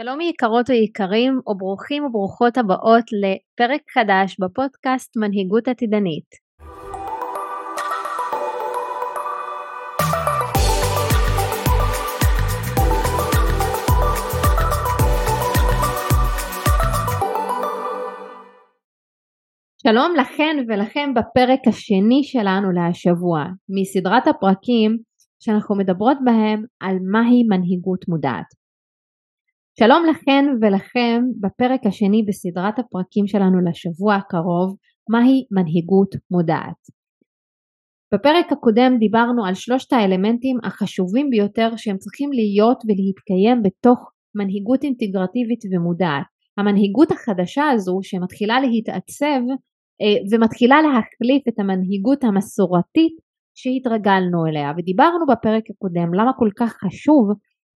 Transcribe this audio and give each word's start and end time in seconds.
שלום 0.00 0.20
יקרות 0.20 0.70
ויקרים 0.70 1.40
וברוכים 1.46 2.04
וברוכות 2.04 2.58
הבאות 2.58 3.04
לפרק 3.12 3.80
חדש 3.94 4.36
בפודקאסט 4.40 5.16
מנהיגות 5.16 5.68
עתידנית. 5.68 6.24
שלום 19.82 20.12
לכן 20.20 20.56
ולכם 20.68 21.14
בפרק 21.14 21.60
השני 21.68 22.22
שלנו 22.22 22.72
להשבוע 22.72 23.44
מסדרת 23.68 24.26
הפרקים 24.26 24.98
שאנחנו 25.42 25.76
מדברות 25.76 26.16
בהם 26.24 26.62
על 26.80 26.96
מהי 27.12 27.42
מנהיגות 27.48 28.08
מודעת. 28.08 28.67
שלום 29.80 30.02
לכן 30.10 30.44
ולכם 30.60 31.22
בפרק 31.40 31.80
השני 31.86 32.22
בסדרת 32.28 32.78
הפרקים 32.78 33.26
שלנו 33.26 33.58
לשבוע 33.70 34.14
הקרוב, 34.14 34.76
מהי 35.10 35.44
מנהיגות 35.50 36.14
מודעת. 36.30 36.80
בפרק 38.14 38.52
הקודם 38.52 38.92
דיברנו 38.98 39.44
על 39.46 39.54
שלושת 39.54 39.92
האלמנטים 39.92 40.56
החשובים 40.64 41.30
ביותר 41.30 41.68
שהם 41.76 41.96
צריכים 41.98 42.30
להיות 42.32 42.78
ולהתקיים 42.84 43.62
בתוך 43.62 43.98
מנהיגות 44.38 44.82
אינטגרטיבית 44.84 45.62
ומודעת. 45.70 46.26
המנהיגות 46.58 47.10
החדשה 47.12 47.64
הזו 47.74 47.98
שמתחילה 48.02 48.60
להתעצב 48.60 49.42
אה, 50.00 50.18
ומתחילה 50.30 50.76
להחליף 50.82 51.42
את 51.48 51.58
המנהיגות 51.58 52.24
המסורתית 52.24 53.16
שהתרגלנו 53.58 54.46
אליה 54.46 54.72
ודיברנו 54.76 55.26
בפרק 55.32 55.64
הקודם 55.70 56.14
למה 56.14 56.32
כל 56.38 56.50
כך 56.58 56.70
חשוב 56.84 57.24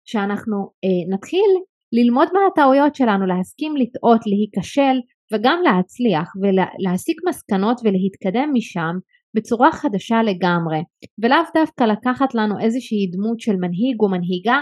שאנחנו 0.05 0.56
אה, 0.84 1.14
נתחיל 1.14 1.50
ללמוד 1.92 2.28
מהטעויות 2.32 2.94
שלנו, 2.94 3.26
להסכים 3.26 3.76
לטעות, 3.76 4.20
להיכשל 4.26 4.96
וגם 5.32 5.58
להצליח 5.64 6.32
ולהסיק 6.41 7.20
מסקנות 7.28 7.80
ולהתקדם 7.84 8.50
משם 8.55 8.94
בצורה 9.34 9.72
חדשה 9.72 10.22
לגמרי. 10.22 10.78
ולאו 11.22 11.36
דווקא 11.55 11.84
לקחת 11.84 12.34
לנו 12.34 12.55
איזושהי 12.60 13.10
דמות 13.12 13.41
של 13.41 13.56
מנהיג 13.56 13.97
או 14.00 14.08
מנהיגה 14.08 14.58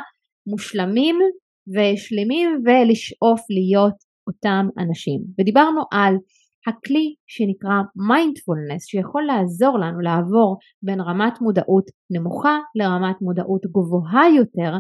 מושלמים 0.47 1.17
ושלמים 1.75 2.63
ולשאוף 2.65 3.41
להיות 3.51 3.95
אותם 4.27 4.69
אנשים. 4.79 5.21
ודיברנו 5.39 5.81
על 5.93 6.15
הכלי 6.67 7.15
שנקרא 7.27 7.77
מיינדפולנס 8.09 8.87
שיכול 8.87 9.23
לעזור 9.23 9.79
לנו 9.79 10.01
לעבור 10.01 10.57
בין 10.83 11.01
רמת 11.01 11.41
מודעות 11.41 11.85
נמוכה 12.11 12.59
לרמת 12.75 13.17
מודעות 13.23 13.63
גבוהה 13.67 14.29
יותר 14.37 14.73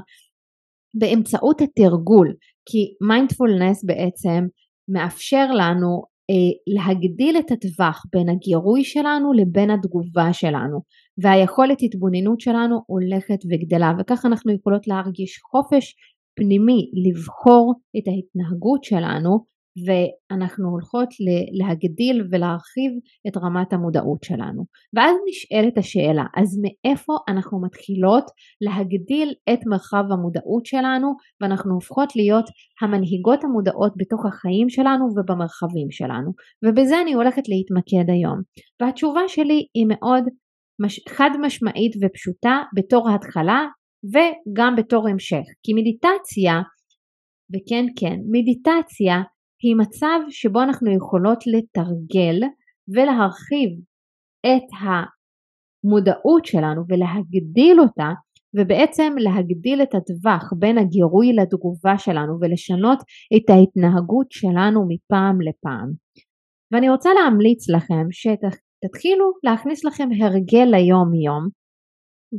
באמצעות 0.94 1.61
התרגול 1.61 2.34
כי 2.70 3.06
מיינדפולנס 3.08 3.84
בעצם 3.84 4.47
מאפשר 4.89 5.47
לנו 5.50 6.03
אה, 6.30 6.75
להגדיל 6.75 7.39
את 7.39 7.50
הטווח 7.50 8.03
בין 8.12 8.28
הגירוי 8.28 8.84
שלנו 8.84 9.33
לבין 9.33 9.70
התגובה 9.70 10.33
שלנו 10.33 10.78
והיכולת 11.22 11.78
התבוננות 11.83 12.41
שלנו 12.41 12.77
הולכת 12.86 13.41
וגדלה 13.50 13.92
וכך 13.98 14.25
אנחנו 14.25 14.53
יכולות 14.53 14.86
להרגיש 14.86 15.39
חופש 15.50 15.95
פנימי 16.39 16.91
לבחור 17.05 17.75
את 17.97 18.05
ההתנהגות 18.08 18.84
שלנו 18.84 19.45
ואנחנו 19.86 20.68
הולכות 20.68 21.08
להגדיל 21.58 22.26
ולהרחיב 22.30 22.92
את 23.28 23.36
רמת 23.36 23.72
המודעות 23.72 24.22
שלנו. 24.24 24.64
ואז 24.96 25.16
נשאלת 25.28 25.78
השאלה, 25.78 26.24
אז 26.36 26.60
מאיפה 26.62 27.12
אנחנו 27.28 27.62
מתחילות 27.62 28.24
להגדיל 28.60 29.34
את 29.52 29.60
מרחב 29.66 30.04
המודעות 30.12 30.66
שלנו 30.66 31.08
ואנחנו 31.40 31.74
הופכות 31.74 32.16
להיות 32.16 32.44
המנהיגות 32.82 33.44
המודעות 33.44 33.92
בתוך 33.96 34.26
החיים 34.26 34.68
שלנו 34.68 35.04
ובמרחבים 35.16 35.90
שלנו. 35.90 36.30
ובזה 36.64 37.00
אני 37.02 37.12
הולכת 37.12 37.42
להתמקד 37.48 38.10
היום. 38.10 38.38
והתשובה 38.80 39.20
שלי 39.28 39.66
היא 39.74 39.86
מאוד 39.88 40.24
מש... 40.83 41.00
חד 41.08 41.30
משמעית 41.40 41.92
ופשוטה 42.02 42.62
בתור 42.77 43.11
התחלה 43.11 43.67
וגם 44.12 44.77
בתור 44.77 45.08
המשך. 45.08 45.46
כי 45.62 45.72
מדיטציה, 45.74 46.55
וכן 47.52 47.84
כן, 47.96 48.17
מדיטציה 48.30 49.17
היא 49.63 49.77
מצב 49.77 50.19
שבו 50.30 50.63
אנחנו 50.63 50.91
יכולות 50.96 51.39
לתרגל 51.46 52.41
ולהרחיב 52.95 53.70
את 54.46 54.69
המודעות 54.80 56.45
שלנו 56.45 56.83
ולהגדיל 56.89 57.80
אותה 57.80 58.11
ובעצם 58.57 59.13
להגדיל 59.18 59.83
את 59.83 59.95
הטווח 59.95 60.52
בין 60.58 60.79
הגירוי 60.79 61.33
לתגובה 61.33 61.98
שלנו 61.98 62.39
ולשנות 62.41 62.98
את 63.36 63.51
ההתנהגות 63.51 64.27
שלנו 64.30 64.86
מפעם 64.89 65.41
לפעם. 65.41 65.89
ואני 66.73 66.91
רוצה 66.91 67.11
להמליץ 67.14 67.68
לכם 67.68 68.07
שתתחילו 68.11 69.33
להכניס 69.42 69.85
לכם 69.85 70.08
הרגל 70.20 70.68
ליום 70.70 71.14
יום 71.14 71.48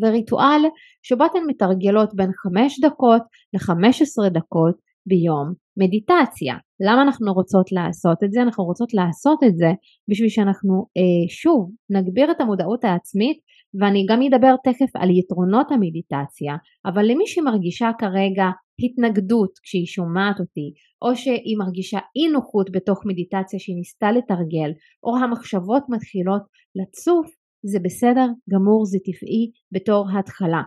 וריטואל 0.01 0.61
שבו 1.03 1.25
אתן 1.25 1.43
מתרגלות 1.47 2.09
בין 2.15 2.31
5 2.33 2.79
דקות 2.79 3.21
ל-15 3.53 4.29
דקות 4.29 4.75
ביום 5.05 5.53
מדיטציה. 5.77 6.55
למה 6.87 7.01
אנחנו 7.01 7.33
רוצות 7.33 7.71
לעשות 7.71 8.23
את 8.23 8.31
זה? 8.31 8.41
אנחנו 8.41 8.63
רוצות 8.63 8.93
לעשות 8.93 9.39
את 9.47 9.57
זה 9.57 9.71
בשביל 10.09 10.29
שאנחנו 10.29 10.85
אה, 10.97 11.29
שוב 11.29 11.71
נגביר 11.89 12.31
את 12.31 12.41
המודעות 12.41 12.83
העצמית 12.83 13.37
ואני 13.79 14.05
גם 14.09 14.19
אדבר 14.21 14.55
תכף 14.63 14.95
על 14.95 15.09
יתרונות 15.09 15.71
המדיטציה 15.71 16.53
אבל 16.85 17.03
למי 17.11 17.27
שמרגישה 17.27 17.89
כרגע 17.99 18.47
התנגדות 18.83 19.51
כשהיא 19.63 19.85
שומעת 19.85 20.39
אותי 20.39 20.67
או 21.01 21.15
שהיא 21.15 21.57
מרגישה 21.59 21.99
אי 22.15 22.31
נוחות 22.33 22.71
בתוך 22.71 22.99
מדיטציה 23.05 23.59
שהיא 23.59 23.75
ניסתה 23.75 24.11
לתרגל 24.11 24.71
או 25.03 25.17
המחשבות 25.17 25.83
מתחילות 25.89 26.41
לצוף 26.75 27.27
זה 27.71 27.79
בסדר 27.85 28.27
גמור 28.53 28.85
זה 28.85 28.97
טבעי 29.05 29.51
בתור 29.71 30.05
התחלה 30.19 30.61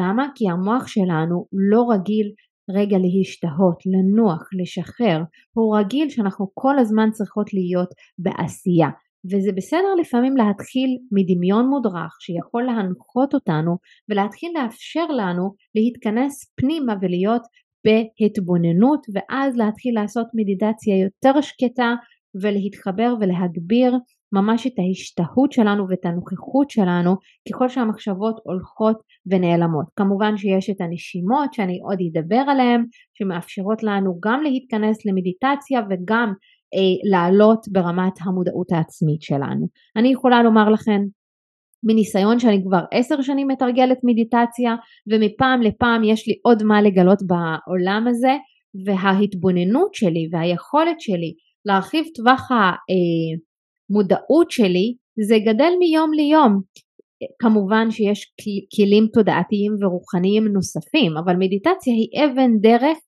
למה? 0.00 0.26
כי 0.34 0.44
המוח 0.48 0.86
שלנו 0.86 1.46
לא 1.72 1.80
רגיל 1.90 2.32
רגע 2.70 2.96
להשתהות, 2.98 3.78
לנוח, 3.86 4.42
לשחרר, 4.60 5.22
הוא 5.56 5.78
רגיל 5.78 6.08
שאנחנו 6.08 6.46
כל 6.54 6.78
הזמן 6.78 7.10
צריכות 7.10 7.54
להיות 7.54 7.88
בעשייה. 8.18 8.88
וזה 9.30 9.52
בסדר 9.56 9.94
לפעמים 10.00 10.36
להתחיל 10.36 10.90
מדמיון 11.12 11.66
מודרך 11.66 12.16
שיכול 12.20 12.62
להנחות 12.62 13.34
אותנו 13.34 13.76
ולהתחיל 14.08 14.52
לאפשר 14.54 15.06
לנו 15.06 15.54
להתכנס 15.74 16.52
פנימה 16.56 16.94
ולהיות 17.02 17.42
בהתבוננות 17.84 19.06
ואז 19.14 19.56
להתחיל 19.56 19.94
לעשות 19.94 20.26
מדיטציה 20.34 20.96
יותר 21.04 21.40
שקטה 21.40 21.94
ולהתחבר 22.42 23.14
ולהגביר 23.20 23.92
ממש 24.34 24.66
את 24.66 24.72
ההשתהות 24.78 25.52
שלנו 25.52 25.88
ואת 25.88 26.04
הנוכחות 26.04 26.70
שלנו 26.70 27.16
ככל 27.48 27.68
שהמחשבות 27.68 28.36
הולכות 28.44 28.96
ונעלמות. 29.26 29.86
כמובן 29.96 30.36
שיש 30.36 30.70
את 30.70 30.80
הנשימות 30.80 31.54
שאני 31.54 31.78
עוד 31.82 31.98
אדבר 32.08 32.44
עליהן 32.48 32.84
שמאפשרות 33.14 33.82
לנו 33.82 34.18
גם 34.24 34.42
להתכנס 34.42 35.06
למדיטציה 35.06 35.80
וגם 35.90 36.32
אה, 36.74 37.10
לעלות 37.10 37.60
ברמת 37.72 38.12
המודעות 38.20 38.72
העצמית 38.72 39.22
שלנו. 39.22 39.66
אני 39.96 40.08
יכולה 40.12 40.42
לומר 40.42 40.68
לכם 40.68 41.00
מניסיון 41.86 42.38
שאני 42.38 42.62
כבר 42.64 42.84
עשר 42.92 43.22
שנים 43.22 43.48
מתרגלת 43.48 43.98
מדיטציה 44.04 44.74
ומפעם 45.12 45.62
לפעם 45.62 46.04
יש 46.04 46.28
לי 46.28 46.34
עוד 46.42 46.62
מה 46.62 46.82
לגלות 46.82 47.18
בעולם 47.26 48.06
הזה 48.08 48.36
וההתבוננות 48.86 49.94
שלי 49.94 50.28
והיכולת 50.32 51.00
שלי 51.00 51.34
להרחיב 51.64 52.04
טווח 52.14 52.48
המודעות 53.90 54.50
שלי 54.50 54.94
זה 55.28 55.36
גדל 55.46 55.72
מיום 55.78 56.12
ליום. 56.12 56.60
כמובן 57.38 57.90
שיש 57.90 58.32
כלים 58.76 59.06
תודעתיים 59.12 59.72
ורוחניים 59.80 60.48
נוספים 60.48 61.16
אבל 61.16 61.36
מדיטציה 61.38 61.94
היא 61.94 62.24
אבן 62.24 62.50
דרך 62.60 62.98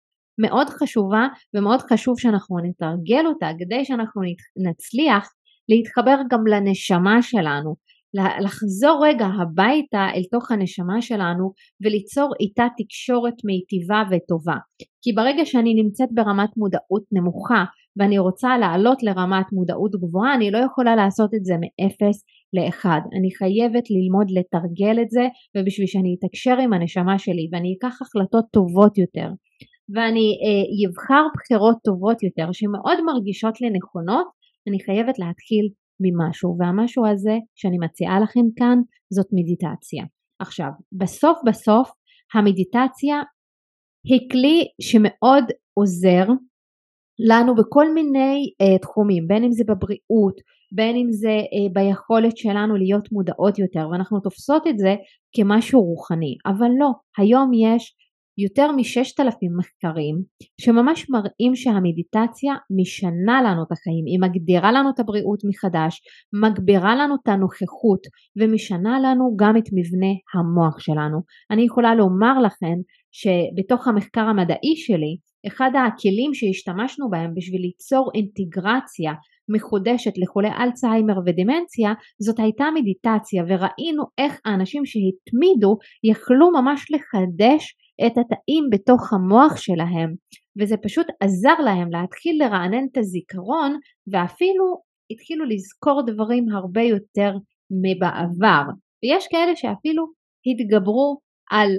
מאוד 0.40 0.68
חשובה 0.68 1.26
ומאוד 1.54 1.80
חשוב 1.80 2.20
שאנחנו 2.20 2.56
נתרגל 2.58 3.26
אותה 3.26 3.50
כדי 3.58 3.84
שאנחנו 3.84 4.22
נצליח 4.56 5.28
להתחבר 5.68 6.16
גם 6.30 6.46
לנשמה 6.46 7.22
שלנו 7.22 7.74
לחזור 8.44 9.06
רגע 9.06 9.26
הביתה 9.26 10.06
אל 10.14 10.22
תוך 10.30 10.50
הנשמה 10.50 11.02
שלנו 11.02 11.52
וליצור 11.84 12.32
איתה 12.40 12.66
תקשורת 12.78 13.34
מיטיבה 13.44 14.02
וטובה 14.10 14.56
כי 15.02 15.12
ברגע 15.12 15.44
שאני 15.44 15.74
נמצאת 15.74 16.08
ברמת 16.12 16.50
מודעות 16.56 17.02
נמוכה 17.12 17.64
ואני 17.96 18.18
רוצה 18.18 18.58
לעלות 18.58 19.02
לרמת 19.02 19.46
מודעות 19.52 19.92
גבוהה 19.92 20.34
אני 20.34 20.50
לא 20.50 20.58
יכולה 20.58 20.96
לעשות 20.96 21.34
את 21.34 21.44
זה 21.44 21.54
מאפס 21.62 22.24
לאחד. 22.52 23.00
אני 23.18 23.30
חייבת 23.38 23.84
ללמוד 23.90 24.30
לתרגל 24.30 25.02
את 25.02 25.10
זה 25.10 25.24
ובשביל 25.56 25.86
שאני 25.86 26.16
אתקשר 26.18 26.56
עם 26.58 26.72
הנשמה 26.72 27.18
שלי 27.18 27.48
ואני 27.52 27.74
אקח 27.78 28.02
החלטות 28.02 28.44
טובות 28.52 28.98
יותר. 28.98 29.28
ואני 29.94 30.26
אבחר 30.88 31.24
אה, 31.24 31.32
בחירות 31.34 31.76
טובות 31.84 32.22
יותר 32.22 32.48
שמאוד 32.52 32.98
מרגישות 33.06 33.60
לי 33.60 33.70
נכונות 33.70 34.26
אני 34.68 34.78
חייבת 34.86 35.18
להתחיל 35.18 35.66
ממשהו. 36.00 36.56
והמשהו 36.58 37.06
הזה 37.06 37.36
שאני 37.54 37.78
מציעה 37.78 38.20
לכם 38.20 38.46
כאן 38.56 38.78
זאת 39.12 39.26
מדיטציה. 39.32 40.04
עכשיו 40.38 40.70
בסוף 40.92 41.38
בסוף 41.46 41.90
המדיטציה 42.34 43.16
היא 44.04 44.30
כלי 44.30 44.64
שמאוד 44.80 45.44
עוזר 45.74 46.26
לנו 47.18 47.54
בכל 47.54 47.94
מיני 47.94 48.50
uh, 48.62 48.78
תחומים, 48.82 49.28
בין 49.28 49.44
אם 49.44 49.52
זה 49.52 49.64
בבריאות, 49.68 50.40
בין 50.72 50.96
אם 50.96 51.12
זה 51.12 51.38
uh, 51.38 51.72
ביכולת 51.72 52.36
שלנו 52.36 52.76
להיות 52.76 53.12
מודעות 53.12 53.58
יותר, 53.58 53.88
ואנחנו 53.92 54.20
תופסות 54.20 54.66
את 54.66 54.78
זה 54.78 54.94
כמשהו 55.36 55.80
רוחני, 55.80 56.36
אבל 56.46 56.70
לא, 56.78 56.90
היום 57.18 57.50
יש 57.54 57.94
יותר 58.38 58.72
מששת 58.72 59.20
אלפים 59.20 59.56
מחקרים 59.56 60.22
שממש 60.60 61.10
מראים 61.10 61.54
שהמדיטציה 61.54 62.54
משנה 62.80 63.42
לנו 63.42 63.62
את 63.62 63.72
החיים, 63.72 64.04
היא 64.06 64.20
מגדירה 64.20 64.72
לנו 64.72 64.90
את 64.90 65.00
הבריאות 65.00 65.40
מחדש, 65.48 66.00
מגבירה 66.42 66.96
לנו 66.96 67.14
את 67.22 67.28
הנוכחות 67.28 68.00
ומשנה 68.36 69.00
לנו 69.00 69.36
גם 69.36 69.56
את 69.56 69.68
מבנה 69.72 70.12
המוח 70.34 70.80
שלנו. 70.80 71.18
אני 71.50 71.62
יכולה 71.62 71.94
לומר 71.94 72.38
לכם 72.38 72.76
שבתוך 73.12 73.88
המחקר 73.88 74.20
המדעי 74.20 74.76
שלי 74.76 75.16
אחד 75.46 75.70
הכלים 75.86 76.34
שהשתמשנו 76.34 77.10
בהם 77.10 77.34
בשביל 77.34 77.60
ליצור 77.60 78.10
אינטגרציה 78.14 79.12
מחודשת 79.48 80.12
לחולי 80.16 80.48
אלצהיימר 80.60 81.18
ודמנציה 81.26 81.92
זאת 82.20 82.38
הייתה 82.38 82.64
מדיטציה 82.74 83.42
וראינו 83.48 84.04
איך 84.18 84.40
האנשים 84.44 84.82
שהתמידו 84.86 85.76
יכלו 86.04 86.50
ממש 86.50 86.86
לחדש 86.90 87.74
את 88.06 88.12
התאים 88.18 88.64
בתוך 88.72 89.12
המוח 89.12 89.56
שלהם. 89.56 90.14
וזה 90.60 90.76
פשוט 90.82 91.06
עזר 91.20 91.58
להם 91.64 91.88
להתחיל 91.90 92.44
לרענן 92.44 92.84
את 92.92 92.96
הזיכרון 92.96 93.78
ואפילו 94.12 94.64
התחילו 95.10 95.44
לזכור 95.44 96.02
דברים 96.06 96.44
הרבה 96.54 96.82
יותר 96.82 97.32
מבעבר. 97.82 98.62
ויש 99.02 99.26
כאלה 99.30 99.56
שאפילו 99.56 100.06
התגברו 100.46 101.18
על 101.50 101.70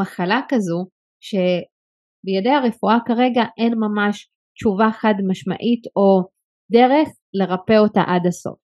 מחלה 0.00 0.40
כזו 0.48 0.86
שבידי 2.20 2.50
הרפואה 2.50 2.98
כרגע 3.06 3.42
אין 3.58 3.72
ממש 3.74 4.28
תשובה 4.54 4.88
חד 4.92 5.14
משמעית 5.28 5.82
או 5.96 6.22
דרך 6.72 7.08
לרפא 7.34 7.78
אותה 7.78 8.00
עד 8.06 8.26
הסוף. 8.26 8.58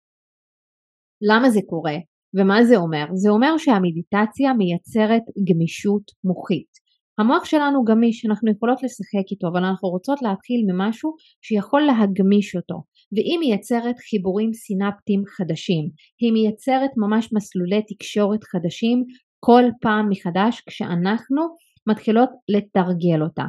למה 1.23 1.51
זה 1.51 1.61
קורה 1.67 1.97
ומה 2.35 2.65
זה 2.65 2.77
אומר? 2.77 3.05
זה 3.15 3.31
אומר 3.31 3.59
שהמדיטציה 3.59 4.53
מייצרת 4.53 5.23
גמישות 5.49 6.03
מוחית. 6.25 6.87
המוח 7.19 7.45
שלנו 7.45 7.85
גמיש, 7.85 8.27
אנחנו 8.27 8.51
יכולות 8.53 8.83
לשחק 8.83 9.27
איתו, 9.31 9.49
אבל 9.49 9.65
אנחנו 9.65 9.89
רוצות 9.89 10.23
להתחיל 10.23 10.61
ממשהו 10.69 11.11
שיכול 11.43 11.83
להגמיש 11.83 12.57
אותו, 12.57 12.83
והיא 13.13 13.39
מייצרת 13.39 13.97
חיבורים 14.11 14.53
סינפטיים 14.53 15.23
חדשים, 15.27 15.85
היא 16.21 16.33
מייצרת 16.33 16.91
ממש 16.97 17.29
מסלולי 17.33 17.83
תקשורת 17.89 18.45
חדשים 18.45 19.05
כל 19.41 19.65
פעם 19.81 20.09
מחדש 20.11 20.63
כשאנחנו 20.69 21.43
מתחילות 21.87 22.29
לתרגל 22.49 23.23
אותה. 23.23 23.45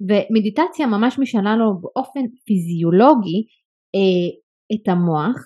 ומדיטציה 0.00 0.86
ממש 0.86 1.18
משנה 1.18 1.56
לנו 1.56 1.80
באופן 1.80 2.20
פיזיולוגי 2.46 3.44
אה, 3.94 4.30
את 4.74 4.88
המוח, 4.88 5.36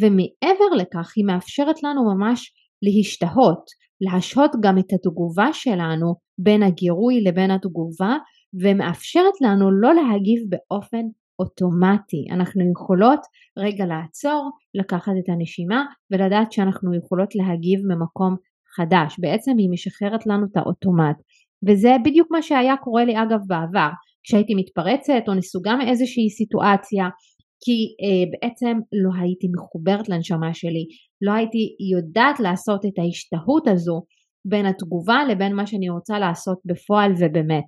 ומעבר 0.00 0.76
לכך 0.76 1.12
היא 1.16 1.24
מאפשרת 1.24 1.82
לנו 1.82 2.14
ממש 2.14 2.52
להשתהות, 2.82 3.64
להשהות 4.00 4.50
גם 4.62 4.78
את 4.78 4.92
התגובה 4.92 5.52
שלנו 5.52 6.14
בין 6.38 6.62
הגירוי 6.62 7.20
לבין 7.20 7.50
התגובה 7.50 8.16
ומאפשרת 8.62 9.40
לנו 9.40 9.70
לא 9.80 9.94
להגיב 9.94 10.42
באופן 10.48 11.02
אוטומטי. 11.38 12.26
אנחנו 12.30 12.62
יכולות 12.72 13.20
רגע 13.58 13.86
לעצור, 13.86 14.50
לקחת 14.74 15.12
את 15.24 15.28
הנשימה 15.28 15.84
ולדעת 16.10 16.52
שאנחנו 16.52 16.94
יכולות 16.94 17.34
להגיב 17.34 17.80
ממקום 17.86 18.36
חדש. 18.76 19.16
בעצם 19.18 19.52
היא 19.58 19.70
משחררת 19.70 20.26
לנו 20.26 20.46
את 20.52 20.56
האוטומט. 20.56 21.16
וזה 21.68 21.90
בדיוק 22.04 22.28
מה 22.30 22.42
שהיה 22.42 22.76
קורה 22.76 23.04
לי 23.04 23.12
אגב 23.22 23.40
בעבר. 23.46 23.88
כשהייתי 24.24 24.54
מתפרצת 24.54 25.28
או 25.28 25.34
נסוגה 25.34 25.76
מאיזושהי 25.76 26.30
סיטואציה 26.30 27.04
כי 27.64 27.78
אה, 28.02 28.24
בעצם 28.32 28.78
לא 28.92 29.10
הייתי 29.20 29.46
מחוברת 29.54 30.08
לנשמה 30.08 30.54
שלי, 30.54 30.84
לא 31.22 31.32
הייתי 31.32 31.76
יודעת 31.92 32.40
לעשות 32.40 32.84
את 32.86 32.98
ההשתהות 32.98 33.68
הזו 33.68 34.02
בין 34.44 34.66
התגובה 34.66 35.24
לבין 35.28 35.56
מה 35.56 35.66
שאני 35.66 35.88
רוצה 35.88 36.18
לעשות 36.18 36.58
בפועל 36.64 37.12
ובאמת. 37.12 37.64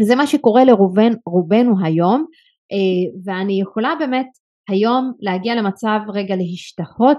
וזה 0.00 0.16
מה 0.16 0.26
שקורה 0.26 0.64
לרובנו 0.64 1.74
היום, 1.84 2.24
אה, 2.72 3.22
ואני 3.24 3.60
יכולה 3.60 3.94
באמת 3.98 4.26
היום 4.68 5.12
להגיע 5.20 5.54
למצב 5.54 5.98
רגע 6.14 6.36
להשתהות 6.36 7.18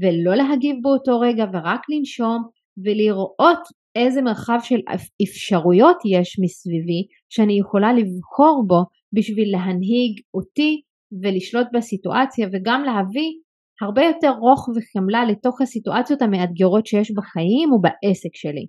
ולא 0.00 0.34
להגיב 0.34 0.76
באותו 0.82 1.20
רגע 1.20 1.44
ורק 1.52 1.80
לנשום 1.88 2.42
ולראות 2.84 3.62
איזה 3.94 4.22
מרחב 4.22 4.58
של 4.62 4.80
אפשרויות 5.22 5.96
יש 6.04 6.36
מסביבי 6.44 7.06
שאני 7.28 7.58
יכולה 7.58 7.92
לבחור 7.92 8.64
בו 8.66 8.80
בשביל 9.12 9.48
להנהיג 9.52 10.20
אותי 10.34 10.80
ולשלוט 11.22 11.66
בסיטואציה 11.74 12.48
וגם 12.52 12.82
להביא 12.82 13.30
הרבה 13.82 14.02
יותר 14.02 14.30
רוך 14.30 14.68
וחמלה 14.68 15.24
לתוך 15.24 15.60
הסיטואציות 15.60 16.22
המאתגרות 16.22 16.86
שיש 16.86 17.12
בחיים 17.16 17.72
ובעסק 17.72 18.34
שלי. 18.34 18.66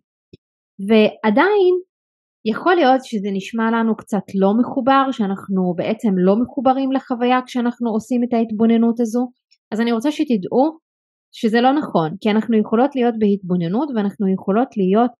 ועדיין 0.87 1.73
יכול 2.45 2.75
להיות 2.75 3.01
שזה 3.03 3.29
נשמע 3.33 3.71
לנו 3.71 3.95
קצת 3.95 4.25
לא 4.35 4.53
מחובר, 4.59 5.11
שאנחנו 5.11 5.73
בעצם 5.75 6.09
לא 6.17 6.35
מחוברים 6.41 6.91
לחוויה 6.91 7.39
כשאנחנו 7.45 7.89
עושים 7.89 8.21
את 8.23 8.33
ההתבוננות 8.33 8.99
הזו, 8.99 9.27
אז 9.71 9.81
אני 9.81 9.91
רוצה 9.91 10.11
שתדעו 10.11 10.84
שזה 11.37 11.61
לא 11.61 11.71
נכון, 11.73 12.09
כי 12.21 12.31
אנחנו 12.31 12.57
יכולות 12.57 12.95
להיות 12.95 13.15
בהתבוננות 13.19 13.89
ואנחנו 13.95 14.33
יכולות 14.33 14.67
להיות 14.77 15.11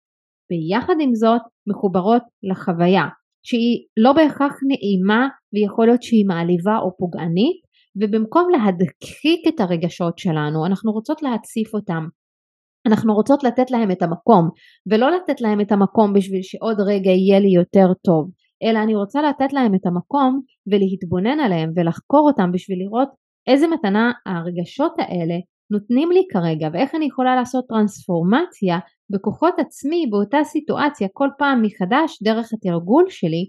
ביחד 0.50 0.96
עם 1.02 1.16
זאת 1.16 1.42
מחוברות 1.68 2.24
לחוויה. 2.44 3.06
שהיא 3.46 3.86
לא 3.98 4.14
בהכרח 4.14 4.54
נעימה 4.68 5.28
ויכול 5.54 5.86
להיות 5.86 6.04
שהיא 6.04 6.26
מעליבה 6.28 6.78
או 6.78 6.98
פוגענית 6.98 7.62
ובמקום 8.02 8.50
להדחיק 8.50 9.48
את 9.48 9.60
הרגשות 9.60 10.18
שלנו 10.18 10.66
אנחנו 10.66 10.92
רוצות 10.92 11.22
להציף 11.22 11.74
אותם 11.74 12.08
אנחנו 12.88 13.14
רוצות 13.14 13.44
לתת 13.44 13.72
להם 13.72 13.92
את 13.92 14.02
המקום 14.02 14.50
ולא 14.92 15.12
לתת 15.12 15.42
להם 15.42 15.62
את 15.62 15.72
המקום 15.72 16.14
בשביל 16.14 16.42
שעוד 16.42 16.78
רגע 16.80 17.12
יהיה 17.12 17.40
לי 17.40 17.50
יותר 17.56 17.94
טוב 18.06 18.32
אלא 18.64 18.80
אני 18.84 18.96
רוצה 18.96 19.22
לתת 19.22 19.54
להם 19.54 19.76
את 19.76 19.86
המקום 19.86 20.42
ולהתבונן 20.68 21.40
עליהם 21.40 21.70
ולחקור 21.76 22.30
אותם 22.30 22.52
בשביל 22.52 22.80
לראות 22.80 23.10
איזה 23.48 23.68
מתנה 23.68 24.12
הרגשות 24.26 24.94
האלה 24.98 25.36
נותנים 25.72 26.12
לי 26.12 26.22
כרגע 26.32 26.68
ואיך 26.74 26.96
אני 26.96 27.06
יכולה 27.06 27.36
לעשות 27.36 27.66
טרנספורמציה 27.70 28.78
בכוחות 29.10 29.54
עצמי 29.58 30.08
באותה 30.12 30.38
סיטואציה 30.44 31.08
כל 31.14 31.30
פעם 31.38 31.62
מחדש 31.62 32.24
דרך 32.24 32.50
התרגול 32.54 33.06
שלי 33.10 33.46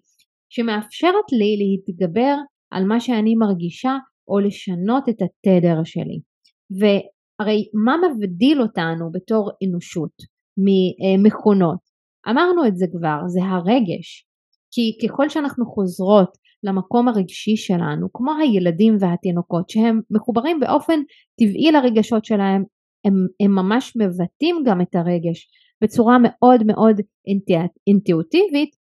שמאפשרת 0.49 1.29
לי 1.33 1.57
להתגבר 1.61 2.35
על 2.71 2.85
מה 2.85 3.01
שאני 3.01 3.35
מרגישה 3.35 3.97
או 4.29 4.39
לשנות 4.39 5.09
את 5.09 5.23
התדר 5.23 5.85
שלי. 5.85 6.19
והרי 6.79 7.69
מה 7.87 7.95
מבדיל 7.97 8.63
אותנו 8.63 9.13
בתור 9.13 9.51
אנושות 9.65 10.13
ממכונות? 10.67 11.79
אמרנו 12.31 12.67
את 12.67 12.77
זה 12.77 12.87
כבר, 12.93 13.19
זה 13.27 13.41
הרגש. 13.45 14.27
כי 14.73 15.09
ככל 15.09 15.29
שאנחנו 15.29 15.67
חוזרות 15.67 16.39
למקום 16.67 17.09
הרגשי 17.09 17.57
שלנו, 17.57 18.07
כמו 18.13 18.33
הילדים 18.41 18.97
והתינוקות 19.01 19.71
שהם 19.71 20.01
מחוברים 20.11 20.61
באופן 20.61 21.01
טבעי 21.41 21.73
לרגשות 21.73 22.25
שלהם, 22.25 22.65
הם, 23.05 23.15
הם 23.41 23.51
ממש 23.55 23.93
מבטאים 23.97 24.57
גם 24.67 24.81
את 24.81 24.95
הרגש 24.95 25.49
בצורה 25.83 26.17
מאוד 26.23 26.61
מאוד 26.67 26.97
אינטואיטיבית, 27.87 28.71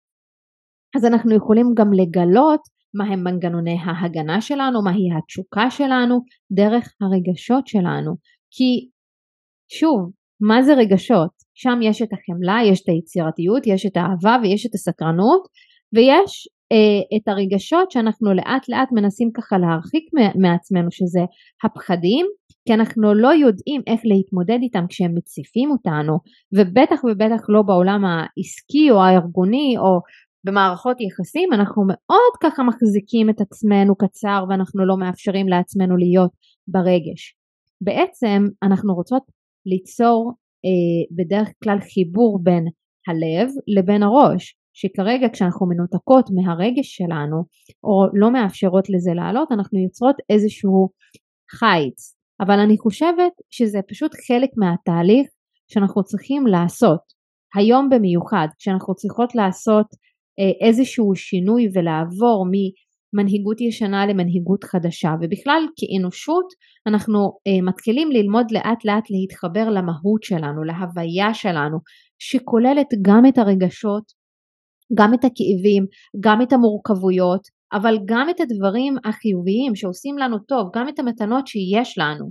אז 0.97 1.05
אנחנו 1.05 1.37
יכולים 1.37 1.66
גם 1.76 1.93
לגלות 1.93 2.61
מהם 2.95 3.25
מנגנוני 3.25 3.76
ההגנה 3.85 4.40
שלנו, 4.40 4.83
מהי 4.85 5.09
התשוקה 5.19 5.71
שלנו, 5.71 6.21
דרך 6.52 6.95
הרגשות 7.00 7.66
שלנו. 7.66 8.12
כי 8.50 8.88
שוב, 9.78 10.11
מה 10.40 10.62
זה 10.62 10.75
רגשות? 10.75 11.31
שם 11.55 11.78
יש 11.83 12.02
את 12.02 12.09
החמלה, 12.12 12.59
יש 12.71 12.83
את 12.83 12.88
היצירתיות, 12.88 13.66
יש 13.66 13.87
את 13.87 13.97
האהבה 13.97 14.37
ויש 14.43 14.66
את 14.66 14.75
הסקרנות, 14.75 15.43
ויש 15.95 16.49
את 17.16 17.28
הרגשות 17.28 17.90
שאנחנו 17.90 18.35
לאט 18.35 18.68
לאט 18.68 18.88
מנסים 18.92 19.30
ככה 19.35 19.58
להרחיק 19.58 20.04
מעצמנו 20.35 20.90
שזה 20.90 21.20
הפחדים 21.64 22.26
כי 22.66 22.75
אנחנו 22.75 23.14
לא 23.14 23.28
יודעים 23.28 23.80
איך 23.87 24.00
להתמודד 24.04 24.58
איתם 24.62 24.85
כשהם 24.88 25.14
מציפים 25.14 25.70
אותנו 25.70 26.18
ובטח 26.56 27.04
ובטח 27.04 27.40
לא 27.49 27.62
בעולם 27.62 28.04
העסקי 28.04 28.90
או 28.90 29.02
הארגוני 29.02 29.75
או 29.78 30.00
במערכות 30.44 30.96
יחסים 31.00 31.52
אנחנו 31.52 31.82
מאוד 31.87 32.32
ככה 32.42 32.62
מחזיקים 32.62 33.30
את 33.30 33.40
עצמנו 33.40 33.96
קצר 33.96 34.44
ואנחנו 34.49 34.87
לא 34.87 34.96
מאפשרים 34.96 35.49
לעצמנו 35.49 35.96
להיות 35.96 36.30
ברגש. 36.68 37.37
בעצם 37.80 38.44
אנחנו 38.62 38.94
רוצות 38.94 39.23
ליצור 39.66 40.32
אה, 40.64 41.16
בדרך 41.16 41.49
כלל 41.64 41.78
חיבור 41.80 42.38
בין 42.42 42.64
הלב 43.08 43.49
לבין 43.68 44.02
הראש 44.02 44.56
שכרגע 44.78 45.28
כשאנחנו 45.33 45.66
מנותקות 45.66 46.26
מהרגש 46.35 46.97
שלנו 46.97 47.37
או 47.85 48.06
לא 48.14 48.33
מאפשרות 48.33 48.90
לזה 48.90 49.11
לעלות 49.14 49.49
אנחנו 49.52 49.78
יוצרות 49.78 50.16
איזשהו 50.30 50.88
חיץ. 51.50 52.16
אבל 52.40 52.59
אני 52.59 52.78
חושבת 52.78 53.33
שזה 53.50 53.78
פשוט 53.88 54.12
חלק 54.28 54.50
מהתהליך 54.56 55.26
שאנחנו 55.73 56.04
צריכים 56.04 56.47
לעשות. 56.47 57.00
היום 57.54 57.88
במיוחד 57.90 58.49
כשאנחנו 58.59 58.95
צריכות 58.95 59.35
לעשות 59.35 59.87
אה, 60.38 60.66
איזשהו 60.68 61.14
שינוי 61.14 61.68
ולעבור 61.75 62.47
ממנהיגות 62.52 63.61
ישנה 63.61 64.06
למנהיגות 64.06 64.64
חדשה. 64.64 65.11
ובכלל 65.21 65.62
כאנושות 65.76 66.47
אנחנו 66.87 67.18
אה, 67.47 67.62
מתחילים 67.62 68.11
ללמוד 68.11 68.47
לאט 68.50 68.85
לאט 68.85 69.04
להתחבר 69.11 69.68
למהות 69.71 70.23
שלנו, 70.23 70.64
להוויה 70.64 71.35
שלנו 71.35 71.78
שכוללת 72.18 72.88
גם 73.02 73.26
את 73.26 73.38
הרגשות, 73.38 74.04
גם 74.95 75.14
את 75.14 75.25
הכאבים, 75.25 75.87
גם 76.21 76.43
את 76.43 76.52
המורכבויות 76.52 77.57
אבל 77.73 77.99
גם 78.05 78.31
את 78.31 78.40
הדברים 78.40 78.97
החיוביים 79.05 79.75
שעושים 79.75 80.19
לנו 80.19 80.38
טוב, 80.38 80.71
גם 80.75 80.88
את 80.88 80.99
המתנות 80.99 81.47
שיש 81.47 81.99
לנו. 81.99 82.31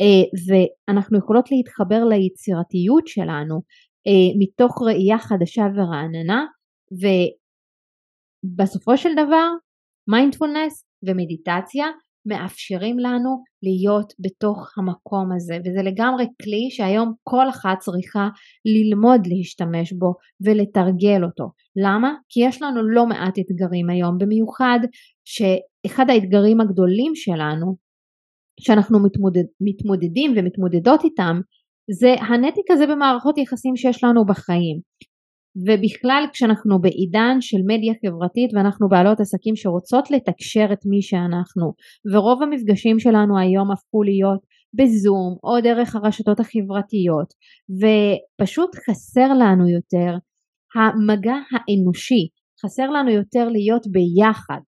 אה, 0.00 0.24
ואנחנו 0.46 1.18
יכולות 1.18 1.50
להתחבר 1.50 2.04
ליצירתיות 2.04 3.06
שלנו 3.06 3.62
אה, 4.06 4.30
מתוך 4.38 4.82
ראייה 4.82 5.18
חדשה 5.18 5.62
ורעננה 5.76 6.44
ובסופו 8.44 8.96
של 8.96 9.12
דבר 9.12 9.48
מיינדפולנס 10.08 10.84
ומדיטציה 11.06 11.86
מאפשרים 12.26 12.98
לנו 12.98 13.42
להיות 13.62 14.12
בתוך 14.20 14.78
המקום 14.78 15.32
הזה 15.36 15.58
וזה 15.60 15.82
לגמרי 15.82 16.24
כלי 16.42 16.68
שהיום 16.70 17.12
כל 17.22 17.48
אחת 17.48 17.78
צריכה 17.78 18.28
ללמוד 18.64 19.20
להשתמש 19.26 19.92
בו 19.92 20.14
ולתרגל 20.44 21.24
אותו. 21.24 21.50
למה? 21.76 22.14
כי 22.28 22.40
יש 22.44 22.62
לנו 22.62 22.88
לא 22.88 23.06
מעט 23.06 23.38
אתגרים 23.38 23.90
היום 23.90 24.18
במיוחד 24.18 24.78
שאחד 25.24 26.10
האתגרים 26.10 26.60
הגדולים 26.60 27.12
שלנו 27.14 27.76
שאנחנו 28.60 29.02
מתמודד, 29.04 29.44
מתמודדים 29.60 30.34
ומתמודדות 30.36 31.04
איתם 31.04 31.40
זה 31.90 32.14
הנתיק 32.20 32.70
הזה 32.70 32.86
במערכות 32.86 33.38
יחסים 33.38 33.76
שיש 33.76 34.04
לנו 34.04 34.26
בחיים 34.26 34.80
ובכלל 35.56 36.24
כשאנחנו 36.32 36.80
בעידן 36.80 37.36
של 37.40 37.58
מדיה 37.66 37.94
חברתית 38.02 38.50
ואנחנו 38.54 38.88
בעלות 38.88 39.20
עסקים 39.20 39.56
שרוצות 39.56 40.10
לתקשר 40.10 40.66
את 40.72 40.78
מי 40.86 41.02
שאנחנו 41.02 41.72
ורוב 42.12 42.42
המפגשים 42.42 42.98
שלנו 42.98 43.38
היום 43.38 43.70
הפכו 43.70 44.02
להיות 44.02 44.40
בזום 44.74 45.36
או 45.44 45.60
דרך 45.60 45.96
הרשתות 45.96 46.40
החברתיות 46.40 47.28
ופשוט 47.80 48.70
חסר 48.86 49.28
לנו 49.40 49.68
יותר 49.68 50.12
המגע 50.74 51.36
האנושי, 51.52 52.28
חסר 52.64 52.90
לנו 52.90 53.10
יותר 53.10 53.48
להיות 53.48 53.82
ביחד 53.86 54.60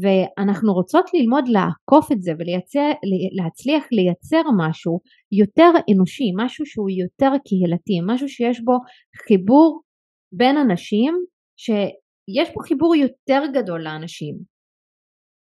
ואנחנו 0.00 0.72
רוצות 0.72 1.04
ללמוד 1.14 1.44
לעקוף 1.48 2.12
את 2.12 2.22
זה 2.22 2.32
ולהצליח 2.32 3.84
לייצר 3.92 4.42
משהו 4.58 5.00
יותר 5.32 5.70
אנושי, 5.94 6.24
משהו 6.36 6.66
שהוא 6.66 6.90
יותר 6.90 7.32
קהילתי, 7.44 7.96
משהו 8.06 8.28
שיש 8.28 8.60
בו 8.64 8.72
חיבור 9.26 9.80
בין 10.32 10.56
אנשים, 10.56 11.14
שיש 11.56 12.48
פה 12.54 12.60
חיבור 12.62 12.94
יותר 12.94 13.42
גדול 13.54 13.82
לאנשים. 13.82 14.34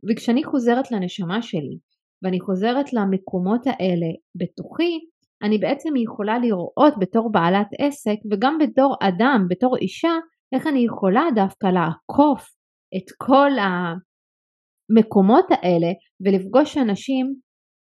וכשאני 0.08 0.44
חוזרת 0.44 0.90
לנשמה 0.90 1.42
שלי 1.42 1.78
ואני 2.22 2.40
חוזרת 2.40 2.92
למקומות 2.92 3.66
האלה 3.66 4.06
בתוכי, 4.34 4.98
אני 5.42 5.58
בעצם 5.58 5.96
יכולה 5.96 6.38
לראות 6.38 6.94
בתור 7.00 7.32
בעלת 7.32 7.66
עסק 7.78 8.16
וגם 8.30 8.58
בתור 8.58 8.96
אדם, 9.02 9.46
בתור 9.48 9.76
אישה, 9.76 10.12
איך 10.54 10.66
אני 10.66 10.84
יכולה 10.84 11.22
דווקא 11.34 11.66
לעקוף 11.66 12.56
את 12.96 13.10
כל 13.16 13.50
המקומות 14.90 15.46
האלה 15.50 15.92
ולפגוש 16.20 16.76
אנשים 16.76 17.34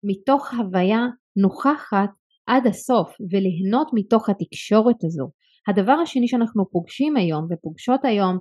מתוך 0.03 0.53
הוויה 0.53 1.05
נוכחת 1.37 2.09
עד 2.47 2.67
הסוף 2.67 3.09
וליהנות 3.31 3.87
מתוך 3.93 4.29
התקשורת 4.29 5.03
הזו. 5.03 5.29
הדבר 5.67 5.91
השני 5.91 6.27
שאנחנו 6.27 6.69
פוגשים 6.71 7.17
היום 7.17 7.47
ופוגשות 7.49 8.05
היום 8.05 8.37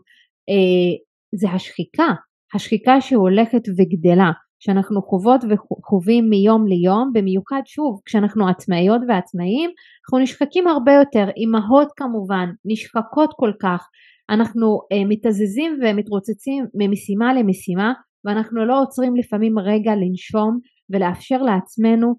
אה, 0.49 0.97
זה 1.35 1.51
השחיקה, 1.51 2.09
השחיקה 2.55 3.01
שהולכת 3.01 3.63
וגדלה, 3.79 4.31
שאנחנו 4.59 5.03
חוות 5.03 5.41
וחווים 5.51 6.31
מיום 6.31 6.67
ליום, 6.67 7.11
במיוחד 7.15 7.63
שוב 7.65 8.01
כשאנחנו 8.05 8.49
עצמאיות 8.49 9.01
ועצמאים, 9.09 9.71
אנחנו 10.05 10.19
נשחקים 10.19 10.69
הרבה 10.69 10.93
יותר, 10.93 11.31
אימהות 11.37 11.89
כמובן 11.97 12.47
נשחקות 12.65 13.31
כל 13.37 13.53
כך, 13.63 13.89
אנחנו 14.31 14.81
אה, 14.93 15.05
מתזזים 15.09 15.79
ומתרוצצים 15.83 16.67
ממשימה 16.75 17.35
למשימה 17.35 17.93
ואנחנו 18.25 18.67
לא 18.67 18.83
עוצרים 18.83 19.17
לפעמים 19.17 19.59
רגע 19.59 19.93
לנשום 19.95 20.59
ולאפשר 20.91 21.43
לעצמנו 21.43 22.15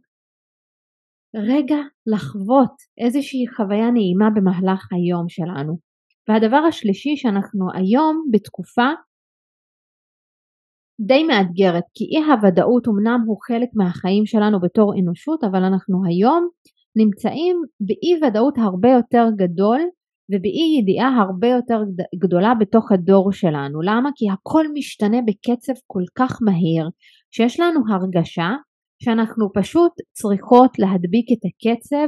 רגע 1.35 1.77
לחוות 2.07 2.75
איזושהי 2.97 3.47
חוויה 3.55 3.91
נעימה 3.91 4.29
במהלך 4.35 4.87
היום 4.91 5.29
שלנו. 5.29 5.77
והדבר 6.29 6.57
השלישי 6.67 7.15
שאנחנו 7.15 7.65
היום 7.73 8.25
בתקופה 8.31 8.89
די 11.01 11.23
מאתגרת 11.23 11.83
כי 11.93 12.03
אי 12.03 12.23
הוודאות 12.31 12.87
אמנם 12.87 13.19
הוא 13.27 13.37
חלק 13.47 13.69
מהחיים 13.75 14.25
שלנו 14.25 14.59
בתור 14.59 14.93
אנושות 14.99 15.43
אבל 15.43 15.63
אנחנו 15.63 16.05
היום 16.07 16.47
נמצאים 16.95 17.55
באי 17.79 18.27
ודאות 18.27 18.57
הרבה 18.57 18.89
יותר 18.89 19.25
גדול 19.35 19.81
ובאי 20.29 20.79
ידיעה 20.79 21.21
הרבה 21.21 21.47
יותר 21.47 21.79
גדולה 22.23 22.53
בתוך 22.59 22.91
הדור 22.91 23.31
שלנו. 23.31 23.81
למה? 23.81 24.09
כי 24.15 24.25
הכל 24.29 24.65
משתנה 24.73 25.17
בקצב 25.27 25.73
כל 25.87 26.03
כך 26.15 26.37
מהיר 26.41 26.89
שיש 27.31 27.59
לנו 27.59 27.79
הרגשה 27.89 28.49
שאנחנו 29.03 29.53
פשוט 29.53 29.91
צריכות 30.13 30.79
להדביק 30.79 31.27
את 31.33 31.41
הקצב 31.47 32.07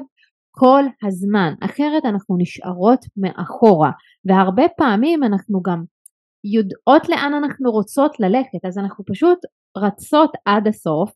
כל 0.52 0.84
הזמן, 1.04 1.54
אחרת 1.62 2.06
אנחנו 2.06 2.36
נשארות 2.40 3.00
מאחורה 3.18 3.92
והרבה 4.26 4.64
פעמים 4.78 5.24
אנחנו 5.24 5.62
גם 5.62 5.84
יודעות 6.44 7.10
לאן 7.10 7.34
אנחנו 7.34 7.72
רוצות 7.72 8.20
ללכת 8.20 8.66
אז 8.68 8.78
אנחנו 8.78 9.06
פשוט 9.06 9.38
רצות 9.78 10.32
עד 10.46 10.68
הסוף 10.68 11.12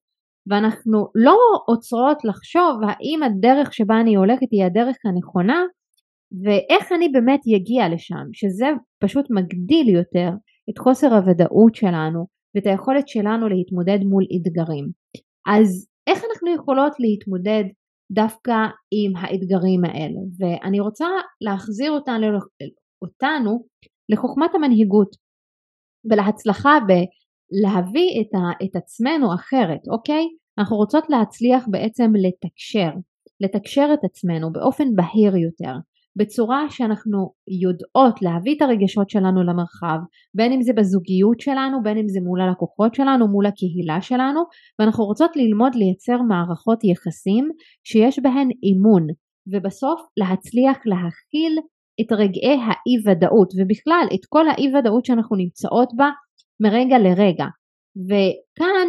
ואנחנו 0.48 1.08
לא 1.16 1.38
עוצרות 1.68 2.18
לחשוב 2.24 2.74
האם 2.88 3.24
הדרך 3.24 3.74
שבה 3.74 4.00
אני 4.02 4.16
הולכת 4.16 4.48
היא 4.52 4.66
הדרך 4.66 4.98
הנכונה 5.06 5.64
ואיך 6.44 6.92
אני 6.92 7.10
באמת 7.10 7.40
אגיע 7.56 7.90
לשם 7.90 8.26
שזה 8.34 8.66
פשוט 9.00 9.26
מגדיל 9.30 9.90
יותר 9.90 10.30
את 10.70 10.78
חוסר 10.78 11.14
הוודאות 11.14 11.76
שלנו 11.76 12.26
ואת 12.56 12.66
היכולת 12.66 13.08
שלנו 13.08 13.50
להתמודד 13.50 14.00
מול 14.04 14.24
אתגרים. 14.36 14.99
אז 15.50 15.88
איך 16.08 16.24
אנחנו 16.30 16.56
יכולות 16.56 16.94
להתמודד 17.00 17.64
דווקא 18.12 18.58
עם 18.92 19.16
האתגרים 19.16 19.86
האלה 19.86 20.20
ואני 20.40 20.80
רוצה 20.80 21.08
להחזיר 21.42 21.92
אותנו, 21.92 22.28
אותנו 23.02 23.64
לחוכמת 24.10 24.56
המנהיגות 24.56 25.16
ולהצלחה 26.12 26.70
בלהביא 26.88 28.22
את, 28.22 28.36
ה, 28.36 28.66
את 28.66 28.76
עצמנו 28.76 29.34
אחרת, 29.34 29.82
אוקיי? 29.92 30.26
אנחנו 30.60 30.78
רוצות 30.78 31.04
להצליח 31.10 31.66
בעצם 31.72 32.12
לתקשר, 32.16 32.92
לתקשר 33.42 33.88
את 33.94 34.04
עצמנו 34.04 34.52
באופן 34.52 34.96
בהיר 34.96 35.36
יותר, 35.36 35.74
בצורה 36.20 36.66
שאנחנו 36.70 37.34
יודעות 37.64 38.22
להביא 38.22 38.56
את 38.58 38.62
הרגשות 38.62 39.10
שלנו 39.10 39.44
למרחב, 39.44 40.00
בין 40.36 40.54
אם 40.54 40.62
זה 40.62 40.74
בזוגיות 40.74 41.40
שלנו, 41.40 41.84
בין 41.84 41.98
אם 41.98 42.08
זה 42.08 42.20
מול 42.22 42.42
הלקוחות 42.42 42.96
שלנו, 42.96 43.28
מול 43.28 43.46
הקהילה 43.46 44.02
שלנו, 44.02 44.42
ואנחנו 44.80 45.06
רוצות 45.06 45.32
ללמוד 45.36 45.76
לייצר 45.76 46.22
מערכות 46.22 46.84
יחסים 46.84 47.50
שיש 47.84 48.20
בהן 48.20 48.50
אימון, 48.64 49.08
ובסוף 49.52 50.02
להצליח 50.18 50.78
להכיל 50.86 51.54
את 52.02 52.12
רגעי 52.12 52.58
האי 52.66 52.96
ודאות, 53.06 53.54
ובכלל 53.58 54.06
את 54.14 54.26
כל 54.30 54.50
האי 54.50 54.76
ודאות 54.76 55.06
שאנחנו 55.06 55.36
נמצאות 55.36 55.90
בה 55.96 56.10
מרגע 56.60 56.98
לרגע. 57.00 57.46
וכאן 58.08 58.88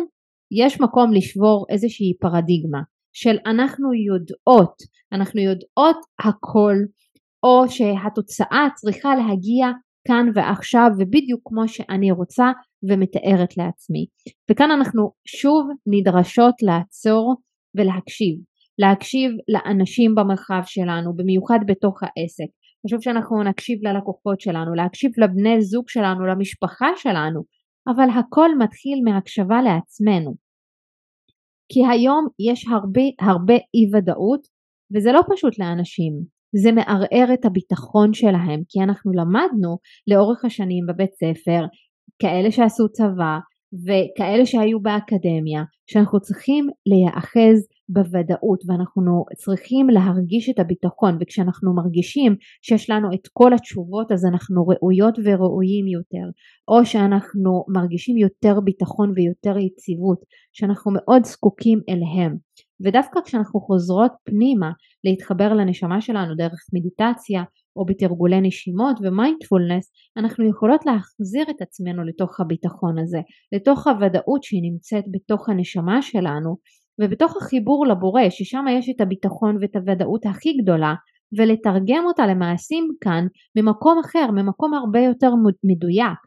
יש 0.52 0.80
מקום 0.80 1.12
לשבור 1.12 1.66
איזושהי 1.70 2.12
פרדיגמה 2.20 2.80
של 3.12 3.36
אנחנו 3.46 3.88
יודעות, 3.94 4.74
אנחנו 5.12 5.40
יודעות 5.40 5.96
הכל 6.18 6.74
או 7.42 7.68
שהתוצאה 7.68 8.68
צריכה 8.74 9.14
להגיע 9.14 9.66
כאן 10.08 10.26
ועכשיו 10.34 10.88
ובדיוק 10.98 11.40
כמו 11.44 11.68
שאני 11.68 12.10
רוצה 12.10 12.44
ומתארת 12.90 13.56
לעצמי. 13.56 14.06
וכאן 14.50 14.70
אנחנו 14.70 15.12
שוב 15.26 15.68
נדרשות 15.86 16.54
לעצור 16.62 17.36
ולהקשיב. 17.76 18.36
להקשיב 18.78 19.30
לאנשים 19.48 20.14
במרחב 20.14 20.62
שלנו, 20.64 21.16
במיוחד 21.16 21.58
בתוך 21.66 22.02
העסק. 22.02 22.50
חשוב 22.86 23.00
שאנחנו 23.00 23.42
נקשיב 23.42 23.78
ללקוחות 23.82 24.40
שלנו, 24.40 24.74
להקשיב 24.74 25.12
לבני 25.18 25.62
זוג 25.62 25.88
שלנו, 25.88 26.26
למשפחה 26.26 26.88
שלנו, 26.96 27.40
אבל 27.88 28.08
הכל 28.18 28.48
מתחיל 28.58 28.98
מהקשבה 29.04 29.62
לעצמנו. 29.62 30.34
כי 31.72 31.80
היום 31.92 32.26
יש 32.50 32.64
הרבה 32.72 33.02
הרבה 33.20 33.54
אי 33.54 33.84
ודאות 33.94 34.40
וזה 34.94 35.12
לא 35.12 35.20
פשוט 35.34 35.58
לאנשים. 35.58 36.12
זה 36.56 36.72
מערער 36.72 37.34
את 37.34 37.44
הביטחון 37.44 38.14
שלהם 38.14 38.60
כי 38.68 38.80
אנחנו 38.80 39.12
למדנו 39.12 39.78
לאורך 40.06 40.44
השנים 40.44 40.86
בבית 40.88 41.10
ספר 41.14 41.64
כאלה 42.18 42.50
שעשו 42.50 42.88
צבא 42.88 43.38
וכאלה 43.72 44.46
שהיו 44.46 44.80
באקדמיה 44.80 45.62
שאנחנו 45.86 46.20
צריכים 46.20 46.68
להיאחז 46.86 47.66
בוודאות 47.88 48.62
ואנחנו 48.66 49.24
צריכים 49.36 49.90
להרגיש 49.90 50.50
את 50.50 50.58
הביטחון 50.58 51.18
וכשאנחנו 51.20 51.74
מרגישים 51.74 52.36
שיש 52.62 52.90
לנו 52.90 53.08
את 53.14 53.28
כל 53.32 53.52
התשובות 53.54 54.12
אז 54.12 54.24
אנחנו 54.26 54.66
ראויות 54.68 55.18
וראויים 55.24 55.86
יותר. 55.86 56.26
או 56.68 56.86
שאנחנו 56.86 57.64
מרגישים 57.68 58.16
יותר 58.16 58.60
ביטחון 58.64 59.12
ויותר 59.16 59.58
יציבות 59.58 60.20
שאנחנו 60.52 60.92
מאוד 60.94 61.24
זקוקים 61.24 61.80
אליהם 61.88 62.36
ודווקא 62.84 63.20
כשאנחנו 63.24 63.60
חוזרות 63.60 64.12
פנימה 64.24 64.70
להתחבר 65.04 65.54
לנשמה 65.54 66.00
שלנו 66.00 66.34
דרך 66.34 66.60
מדיטציה 66.72 67.42
או 67.76 67.84
בתרגולי 67.84 68.40
נשימות 68.40 68.96
ומיינדפולנס 69.02 69.92
אנחנו 70.16 70.48
יכולות 70.48 70.86
להחזיר 70.86 71.44
את 71.50 71.62
עצמנו 71.62 72.04
לתוך 72.04 72.40
הביטחון 72.40 72.98
הזה 72.98 73.18
לתוך 73.52 73.86
הוודאות 73.86 74.42
שהיא 74.42 74.62
נמצאת 74.72 75.04
בתוך 75.12 75.48
הנשמה 75.48 76.02
שלנו 76.02 76.56
ובתוך 77.02 77.36
החיבור 77.36 77.86
לבורא 77.86 78.22
ששם 78.30 78.64
יש 78.70 78.88
את 78.88 79.00
הביטחון 79.00 79.56
ואת 79.60 79.76
הוודאות 79.76 80.26
הכי 80.26 80.52
גדולה 80.62 80.94
ולתרגם 81.38 82.04
אותה 82.06 82.26
למעשים 82.26 82.88
כאן 83.00 83.26
ממקום 83.56 83.98
אחר, 84.04 84.30
ממקום 84.30 84.74
הרבה 84.74 85.00
יותר 85.00 85.30
מדויק. 85.64 86.18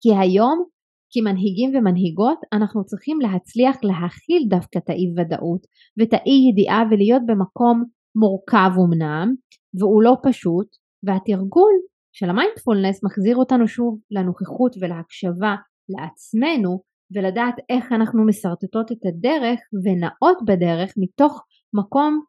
כי 0.00 0.16
היום 0.16 0.64
כמנהיגים 1.10 1.70
ומנהיגות 1.74 2.38
אנחנו 2.52 2.84
צריכים 2.84 3.20
להצליח 3.20 3.76
להכיל 3.82 4.42
דווקא 4.48 4.78
את 4.78 4.90
האי 4.90 5.06
ודאות 5.16 5.66
ואת 5.98 6.12
האי 6.12 6.48
ידיעה 6.50 6.82
ולהיות 6.90 7.22
במקום 7.26 7.84
מורכב 8.16 8.70
אמנם 8.84 9.34
והוא 9.78 10.02
לא 10.02 10.16
פשוט 10.22 10.66
והתרגול 11.02 11.72
של 12.12 12.30
המיינדפולנס 12.30 13.04
מחזיר 13.04 13.36
אותנו 13.36 13.68
שוב 13.68 13.98
לנוכחות 14.10 14.76
ולהקשבה 14.80 15.54
לעצמנו 15.88 16.80
ולדעת 17.14 17.54
איך 17.68 17.92
אנחנו 17.92 18.26
משרטטות 18.26 18.92
את 18.92 19.06
הדרך 19.08 19.60
ונעות 19.84 20.38
בדרך 20.46 20.94
מתוך 20.96 21.44
מקום 21.74 22.20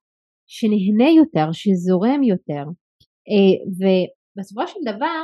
שנהנה 0.47 1.09
יותר, 1.09 1.51
שזורם 1.51 2.23
יותר. 2.23 2.63
אה, 3.29 3.55
ובסופו 3.77 4.67
של 4.67 4.79
דבר, 4.85 5.23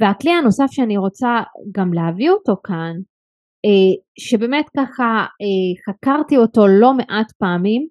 והכלי 0.00 0.30
הנוסף 0.30 0.70
שאני 0.70 0.96
רוצה 0.96 1.42
גם 1.76 1.92
להביא 1.92 2.30
אותו 2.30 2.56
כאן, 2.64 2.94
אה, 3.66 3.94
שבאמת 4.18 4.64
ככה 4.76 5.26
אה, 5.42 5.72
חקרתי 5.86 6.36
אותו 6.36 6.66
לא 6.66 6.94
מעט 6.94 7.32
פעמים, 7.38 7.86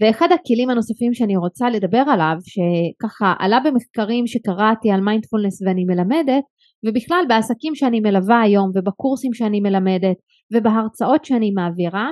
ואחד 0.00 0.28
הכלים 0.32 0.70
הנוספים 0.70 1.14
שאני 1.14 1.36
רוצה 1.36 1.70
לדבר 1.70 2.02
עליו, 2.12 2.36
שככה 2.52 3.34
עלה 3.38 3.58
במחקרים 3.64 4.26
שקראתי 4.26 4.90
על 4.90 5.00
מיינדפולנס 5.00 5.62
ואני 5.62 5.84
מלמדת, 5.84 6.44
ובכלל 6.84 7.24
בעסקים 7.28 7.74
שאני 7.74 8.00
מלווה 8.00 8.40
היום 8.40 8.70
ובקורסים 8.74 9.32
שאני 9.34 9.60
מלמדת 9.60 10.16
ובהרצאות 10.54 11.24
שאני 11.24 11.50
מעבירה, 11.50 12.08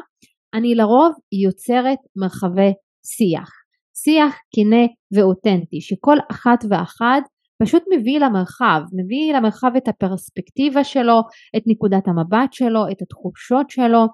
אני 0.54 0.74
לרוב 0.74 1.12
יוצרת 1.44 1.98
מרחבי 2.16 2.72
שיח. 3.16 3.50
שיח 3.96 4.34
כנה 4.54 4.84
ואותנטי, 5.14 5.80
שכל 5.80 6.16
אחת 6.30 6.64
ואחד 6.70 7.20
פשוט 7.62 7.82
מביא 7.96 8.18
למרחב, 8.18 8.80
מביא 8.92 9.34
למרחב 9.34 9.70
את 9.76 9.88
הפרספקטיבה 9.88 10.84
שלו, 10.84 11.20
את 11.56 11.62
נקודת 11.66 12.08
המבט 12.08 12.52
שלו, 12.52 12.88
את 12.90 13.02
התחושות 13.02 13.70
שלו, 13.70 14.04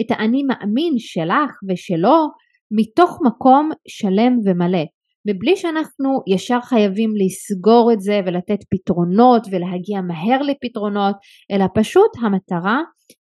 את 0.00 0.10
האני 0.10 0.42
מאמין 0.42 0.94
שלך 0.98 1.50
ושלו, 1.68 2.28
מתוך 2.70 3.18
מקום 3.24 3.70
שלם 3.88 4.38
ומלא. 4.44 4.84
מבלי 5.26 5.56
שאנחנו 5.56 6.20
ישר 6.26 6.60
חייבים 6.60 7.14
לסגור 7.16 7.92
את 7.92 8.00
זה 8.00 8.20
ולתת 8.26 8.58
פתרונות 8.70 9.46
ולהגיע 9.50 10.00
מהר 10.00 10.42
לפתרונות, 10.42 11.16
אלא 11.50 11.64
פשוט 11.74 12.10
המטרה 12.22 12.80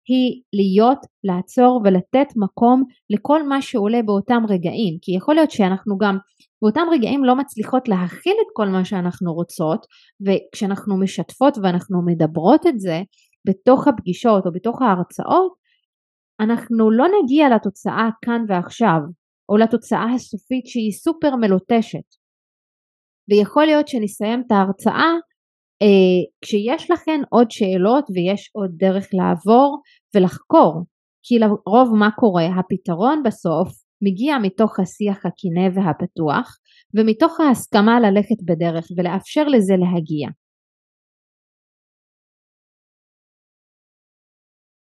היא 0.09 0.43
להיות, 0.53 0.99
לעצור 1.25 1.81
ולתת 1.85 2.37
מקום 2.37 2.85
לכל 3.11 3.49
מה 3.49 3.63
שעולה 3.63 4.03
באותם 4.03 4.43
רגעים, 4.49 4.99
כי 5.03 5.13
יכול 5.13 5.35
להיות 5.35 5.51
שאנחנו 5.51 5.99
גם 5.99 6.19
באותם 6.63 6.87
רגעים 6.93 7.25
לא 7.25 7.37
מצליחות 7.37 7.89
להכיל 7.89 8.37
את 8.43 8.47
כל 8.53 8.69
מה 8.69 8.85
שאנחנו 8.85 9.35
רוצות, 9.35 9.87
וכשאנחנו 10.27 11.01
משתפות 11.01 11.59
ואנחנו 11.63 12.03
מדברות 12.07 12.67
את 12.67 12.81
זה 12.81 12.99
בתוך 13.49 13.89
הפגישות 13.89 14.47
או 14.47 14.53
בתוך 14.53 14.83
ההרצאות, 14.83 15.53
אנחנו 16.41 16.91
לא 16.91 17.07
נגיע 17.23 17.49
לתוצאה 17.55 18.09
כאן 18.25 18.45
ועכשיו, 18.49 18.99
או 19.49 19.57
לתוצאה 19.57 20.13
הסופית 20.15 20.67
שהיא 20.67 20.93
סופר 20.93 21.37
מלוטשת. 21.37 22.09
ויכול 23.31 23.65
להיות 23.65 23.89
שנסיים 23.89 24.43
את 24.47 24.53
ההרצאה 24.53 25.13
אה, 25.83 26.23
כשיש 26.45 26.91
לכן 26.91 27.21
עוד 27.31 27.51
שאלות 27.51 28.05
ויש 28.15 28.51
עוד 28.53 28.71
דרך 28.77 29.09
לעבור 29.13 29.81
ולחקור, 30.15 30.85
כי 31.23 31.39
לרוב 31.39 31.95
מה 31.99 32.11
קורה? 32.11 32.47
הפתרון 32.47 33.23
בסוף 33.23 33.69
מגיע 34.05 34.35
מתוך 34.43 34.81
השיח 34.81 35.19
הכנה 35.27 35.67
והפתוח 35.75 36.59
ומתוך 36.95 37.41
ההסכמה 37.41 38.01
ללכת 38.01 38.41
בדרך 38.49 38.87
ולאפשר 38.97 39.45
לזה 39.45 39.75
להגיע. 39.83 40.29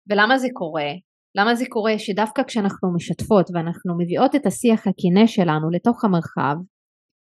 ולמה 0.09 0.39
זה 0.39 0.49
קורה? 0.53 0.91
למה 1.39 1.55
זה 1.55 1.65
קורה 1.69 1.99
שדווקא 1.99 2.43
כשאנחנו 2.43 2.95
משתפות 2.95 3.47
ואנחנו 3.55 3.93
מביאות 4.01 4.35
את 4.35 4.47
השיח 4.47 4.81
הכנה 4.87 5.27
שלנו 5.27 5.71
לתוך 5.71 6.05
המרחב, 6.05 6.57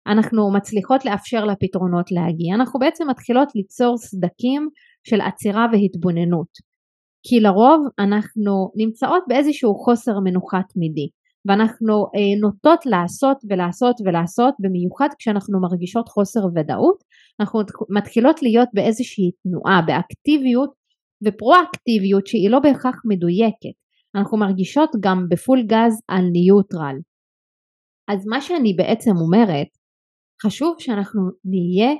אנחנו 0.07 0.53
מצליחות 0.57 1.05
לאפשר 1.05 1.45
לפתרונות 1.45 2.07
להגיע, 2.11 2.55
אנחנו 2.55 2.79
בעצם 2.79 3.09
מתחילות 3.09 3.49
ליצור 3.55 3.97
סדקים 3.97 4.69
של 5.07 5.21
עצירה 5.21 5.65
והתבוננות. 5.71 6.51
כי 7.25 7.39
לרוב 7.39 7.79
אנחנו 7.99 8.71
נמצאות 8.75 9.23
באיזשהו 9.27 9.75
חוסר 9.75 10.11
מנוחה 10.23 10.59
תמידי, 10.73 11.07
ואנחנו 11.47 11.93
אה, 11.93 12.39
נוטות 12.41 12.85
לעשות 12.85 13.37
ולעשות 13.49 13.95
ולעשות, 14.05 14.53
במיוחד 14.59 15.09
כשאנחנו 15.19 15.61
מרגישות 15.61 16.09
חוסר 16.09 16.39
ודאות, 16.55 17.03
אנחנו 17.39 17.59
מתחילות 17.89 18.43
להיות 18.43 18.69
באיזושהי 18.73 19.31
תנועה, 19.43 19.81
באקטיביות 19.87 20.69
ופרואקטיביות 21.25 22.27
שהיא 22.27 22.49
לא 22.49 22.59
בהכרח 22.59 22.95
מדויקת. 23.05 23.75
אנחנו 24.15 24.37
מרגישות 24.37 24.89
גם 24.99 25.25
בפול 25.29 25.63
גז 25.63 26.01
על 26.07 26.25
ניוטרל. 26.31 26.95
אז 28.11 28.27
מה 28.27 28.41
שאני 28.41 28.73
בעצם 28.73 29.11
אומרת, 29.17 29.67
חשוב 30.45 30.75
שאנחנו 30.79 31.21
נהיה 31.45 31.91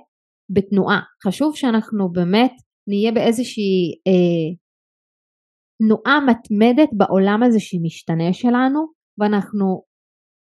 בתנועה, 0.49 0.99
חשוב 1.27 1.56
שאנחנו 1.56 2.12
באמת 2.12 2.51
נהיה 2.88 3.12
באיזושהי 3.12 3.95
אה, 4.08 4.56
תנועה 5.82 6.19
מתמדת 6.25 6.89
בעולם 6.97 7.43
הזה 7.43 7.60
שמשתנה 7.60 8.34
שלנו, 8.34 9.00
ואנחנו 9.21 9.84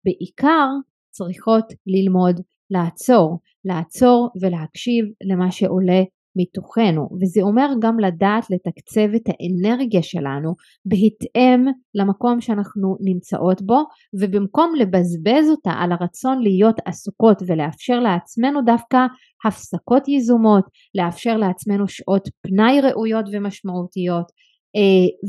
בעיקר 0.05 0.68
צריכות 1.11 1.64
ללמוד 1.87 2.40
לעצור, 2.70 3.38
לעצור 3.64 4.31
ולהקשיב 4.40 5.05
למה 5.31 5.50
שעולה 5.50 6.02
מתוכנו. 6.38 7.09
וזה 7.20 7.42
אומר 7.42 7.68
גם 7.83 7.98
לדעת 7.98 8.44
לתקצב 8.50 9.14
את 9.16 9.22
האנרגיה 9.29 10.02
שלנו 10.02 10.55
בהתאם 10.85 11.64
למקום 11.94 12.40
שאנחנו 12.40 12.96
נמצאות 13.00 13.62
בו 13.62 13.79
ובמקום 14.20 14.72
לבזבז 14.79 15.50
אותה 15.50 15.70
על 15.70 15.92
הרצון 15.92 16.42
להיות 16.42 16.76
עסוקות 16.85 17.42
ולאפשר 17.46 18.00
לעצמנו 18.00 18.61
דווקא 18.62 18.98
הפסקות 19.46 20.09
יזומות, 20.09 20.64
לאפשר 20.94 21.37
לעצמנו 21.37 21.88
שעות 21.88 22.29
פנאי 22.42 22.81
ראויות 22.81 23.24
ומשמעותיות 23.33 24.26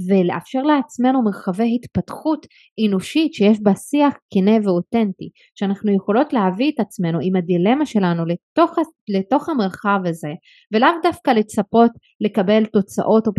ולאפשר 0.08 0.62
לעצמנו 0.62 1.24
מרחבי 1.24 1.76
התפתחות 1.76 2.46
אנושית 2.88 3.34
שיש 3.34 3.58
בה 3.64 3.76
שיח 3.76 4.14
כנה 4.34 4.58
ואותנטי, 4.64 5.30
שאנחנו 5.56 5.96
יכולות 5.96 6.34
להביא 6.34 6.72
את 6.76 6.80
עצמנו 6.80 7.20
עם 7.22 7.36
הדילמה 7.36 7.86
שלנו 7.86 8.24
לתוך, 8.26 8.76
לתוך 9.18 9.50
המרחב 9.50 10.00
הזה, 10.06 10.32
ולאו 10.74 10.90
דווקא 11.04 11.32
לצפות 11.32 11.92
לקבל 12.22 12.66
תוצאות 12.66 13.28
או 13.28 13.32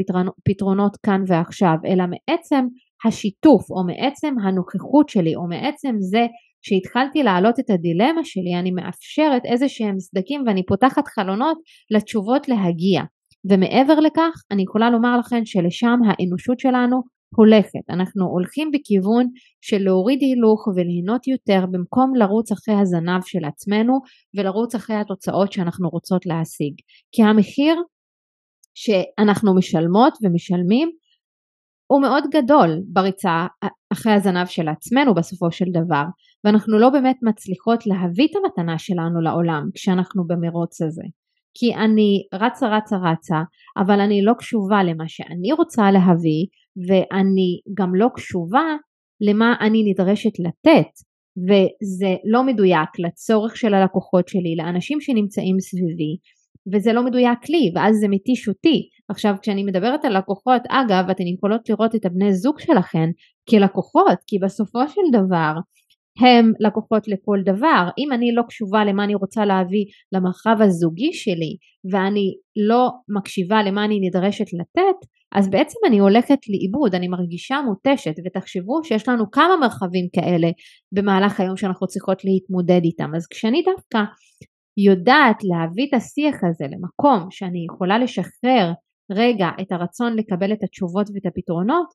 פתרונות 0.44 0.96
כאן 1.06 1.22
ועכשיו, 1.26 1.76
אלא 1.86 2.04
מעצם 2.06 2.64
השיתוף 3.04 3.70
או 3.70 3.86
מעצם 3.86 4.34
הנוכחות 4.44 5.08
שלי 5.08 5.34
או 5.36 5.48
מעצם 5.48 5.94
זה 5.98 6.26
שהתחלתי 6.62 7.22
להעלות 7.22 7.60
את 7.60 7.70
הדילמה 7.70 8.24
שלי 8.24 8.54
אני 8.60 8.70
מאפשרת 8.70 9.42
איזה 9.44 9.68
שהם 9.68 9.98
סדקים 9.98 10.44
ואני 10.46 10.66
פותחת 10.66 11.08
חלונות 11.08 11.58
לתשובות 11.90 12.48
להגיע 12.48 13.02
ומעבר 13.48 14.00
לכך 14.00 14.42
אני 14.50 14.62
יכולה 14.62 14.90
לומר 14.90 15.18
לכם 15.18 15.44
שלשם 15.44 15.98
האנושות 16.06 16.60
שלנו 16.60 17.02
הולכת. 17.36 17.90
אנחנו 17.90 18.24
הולכים 18.26 18.70
בכיוון 18.70 19.26
של 19.60 19.78
להוריד 19.78 20.18
הילוך 20.22 20.68
וליהנות 20.68 21.26
יותר 21.26 21.66
במקום 21.70 22.14
לרוץ 22.14 22.52
אחרי 22.52 22.74
הזנב 22.74 23.22
של 23.24 23.44
עצמנו 23.44 24.00
ולרוץ 24.36 24.74
אחרי 24.74 24.96
התוצאות 24.96 25.52
שאנחנו 25.52 25.88
רוצות 25.88 26.26
להשיג. 26.26 26.74
כי 27.12 27.22
המחיר 27.22 27.76
שאנחנו 28.74 29.56
משלמות 29.56 30.12
ומשלמים 30.22 30.90
הוא 31.86 32.02
מאוד 32.02 32.24
גדול 32.30 32.70
בריצה 32.92 33.46
אחרי 33.92 34.12
הזנב 34.12 34.46
של 34.46 34.68
עצמנו 34.68 35.14
בסופו 35.14 35.50
של 35.52 35.64
דבר 35.72 36.04
ואנחנו 36.44 36.78
לא 36.78 36.90
באמת 36.90 37.16
מצליחות 37.22 37.86
להביא 37.86 38.28
את 38.30 38.36
המתנה 38.36 38.78
שלנו 38.78 39.20
לעולם 39.20 39.68
כשאנחנו 39.74 40.26
במרוץ 40.26 40.82
הזה. 40.82 41.02
כי 41.54 41.74
אני 41.74 42.22
רצה 42.34 42.68
רצה 42.76 42.96
רצה 42.96 43.38
אבל 43.78 44.00
אני 44.00 44.22
לא 44.22 44.32
קשובה 44.38 44.82
למה 44.82 45.04
שאני 45.08 45.52
רוצה 45.52 45.90
להביא 45.90 46.46
ואני 46.88 47.60
גם 47.78 47.94
לא 47.94 48.08
קשובה 48.14 48.76
למה 49.20 49.54
אני 49.60 49.82
נדרשת 49.90 50.38
לתת 50.38 50.92
וזה 51.48 52.14
לא 52.24 52.42
מדויק 52.42 52.88
לצורך 52.98 53.56
של 53.56 53.74
הלקוחות 53.74 54.28
שלי, 54.28 54.56
לאנשים 54.56 55.00
שנמצאים 55.00 55.60
סביבי 55.60 56.16
וזה 56.72 56.92
לא 56.92 57.04
מדויק 57.04 57.48
לי 57.48 57.72
ואז 57.74 57.96
זה 57.96 58.06
מתיש 58.08 58.48
אותי. 58.48 58.88
עכשיו 59.08 59.34
כשאני 59.42 59.64
מדברת 59.64 60.04
על 60.04 60.18
לקוחות, 60.18 60.62
אגב 60.68 61.10
אתן 61.10 61.26
יכולות 61.26 61.68
לראות 61.68 61.94
את 61.94 62.06
הבני 62.06 62.34
זוג 62.34 62.60
שלכן 62.60 63.08
כלקוחות 63.50 64.18
כי 64.26 64.38
בסופו 64.38 64.88
של 64.88 65.00
דבר 65.12 65.52
הם 66.20 66.52
לקוחות 66.60 67.08
לכל 67.08 67.38
דבר. 67.44 67.88
אם 67.98 68.12
אני 68.12 68.32
לא 68.34 68.42
קשובה 68.48 68.84
למה 68.84 69.04
אני 69.04 69.14
רוצה 69.14 69.44
להביא 69.44 69.84
למרחב 70.12 70.56
הזוגי 70.60 71.12
שלי 71.12 71.56
ואני 71.92 72.34
לא 72.68 72.90
מקשיבה 73.18 73.62
למה 73.62 73.84
אני 73.84 73.98
נדרשת 74.00 74.46
לתת, 74.60 74.98
אז 75.34 75.50
בעצם 75.50 75.78
אני 75.86 75.98
הולכת 75.98 76.38
לאיבוד, 76.48 76.94
אני 76.94 77.08
מרגישה 77.08 77.56
מותשת 77.66 78.14
ותחשבו 78.24 78.84
שיש 78.84 79.08
לנו 79.08 79.30
כמה 79.30 79.56
מרחבים 79.60 80.06
כאלה 80.12 80.48
במהלך 80.92 81.40
היום 81.40 81.56
שאנחנו 81.56 81.86
צריכות 81.86 82.24
להתמודד 82.24 82.80
איתם. 82.84 83.10
אז 83.16 83.26
כשאני 83.26 83.62
דווקא 83.62 83.98
יודעת 84.76 85.36
להביא 85.44 85.86
את 85.88 85.94
השיח 85.94 86.34
הזה 86.44 86.64
למקום 86.64 87.30
שאני 87.30 87.66
יכולה 87.70 87.98
לשחרר 87.98 88.72
רגע 89.12 89.48
את 89.60 89.72
הרצון 89.72 90.16
לקבל 90.16 90.52
את 90.52 90.62
התשובות 90.62 91.06
ואת 91.14 91.26
הפתרונות 91.26 91.88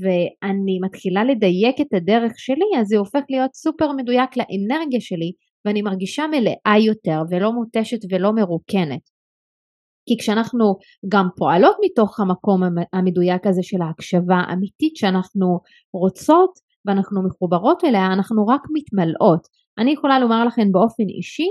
ואני 0.00 0.78
מתחילה 0.84 1.24
לדייק 1.24 1.80
את 1.80 1.94
הדרך 1.94 2.32
שלי 2.36 2.80
אז 2.80 2.86
זה 2.86 2.98
הופך 2.98 3.20
להיות 3.30 3.54
סופר 3.54 3.92
מדויק 3.92 4.30
לאנרגיה 4.36 5.00
שלי 5.00 5.32
ואני 5.64 5.82
מרגישה 5.82 6.24
מלאה 6.26 6.78
יותר 6.86 7.22
ולא 7.30 7.52
מותשת 7.52 7.98
ולא 8.10 8.32
מרוקנת. 8.32 9.18
כי 10.08 10.16
כשאנחנו 10.20 10.64
גם 11.08 11.28
פועלות 11.36 11.76
מתוך 11.84 12.20
המקום 12.20 12.62
המדויק 12.92 13.46
הזה 13.46 13.62
של 13.62 13.82
ההקשבה 13.82 14.36
האמיתית 14.36 14.96
שאנחנו 14.96 15.58
רוצות 15.92 16.50
ואנחנו 16.86 17.22
מחוברות 17.26 17.84
אליה 17.84 18.06
אנחנו 18.06 18.46
רק 18.46 18.60
מתמלאות. 18.76 19.40
אני 19.78 19.90
יכולה 19.90 20.18
לומר 20.18 20.44
לכם 20.44 20.72
באופן 20.72 21.02
אישי 21.16 21.48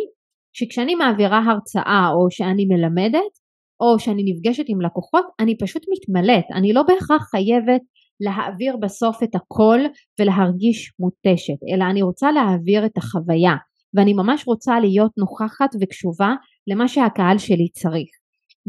שכשאני 0.53 0.95
מעבירה 0.95 1.41
הרצאה 1.47 2.09
או 2.13 2.31
שאני 2.31 2.65
מלמדת 2.65 3.33
או 3.79 3.99
שאני 3.99 4.23
נפגשת 4.25 4.63
עם 4.67 4.81
לקוחות 4.81 5.25
אני 5.39 5.57
פשוט 5.57 5.83
מתמלאת, 5.91 6.45
אני 6.55 6.73
לא 6.73 6.83
בהכרח 6.83 7.21
חייבת 7.31 7.81
להעביר 8.19 8.77
בסוף 8.77 9.23
את 9.23 9.35
הכל 9.35 9.79
ולהרגיש 10.19 10.93
מותשת, 10.99 11.59
אלא 11.73 11.83
אני 11.83 12.01
רוצה 12.01 12.31
להעביר 12.31 12.85
את 12.85 12.97
החוויה 12.97 13.55
ואני 13.93 14.13
ממש 14.13 14.47
רוצה 14.47 14.79
להיות 14.79 15.11
נוכחת 15.17 15.69
וקשובה 15.81 16.33
למה 16.67 16.87
שהקהל 16.87 17.37
שלי 17.37 17.69
צריך. 17.71 18.09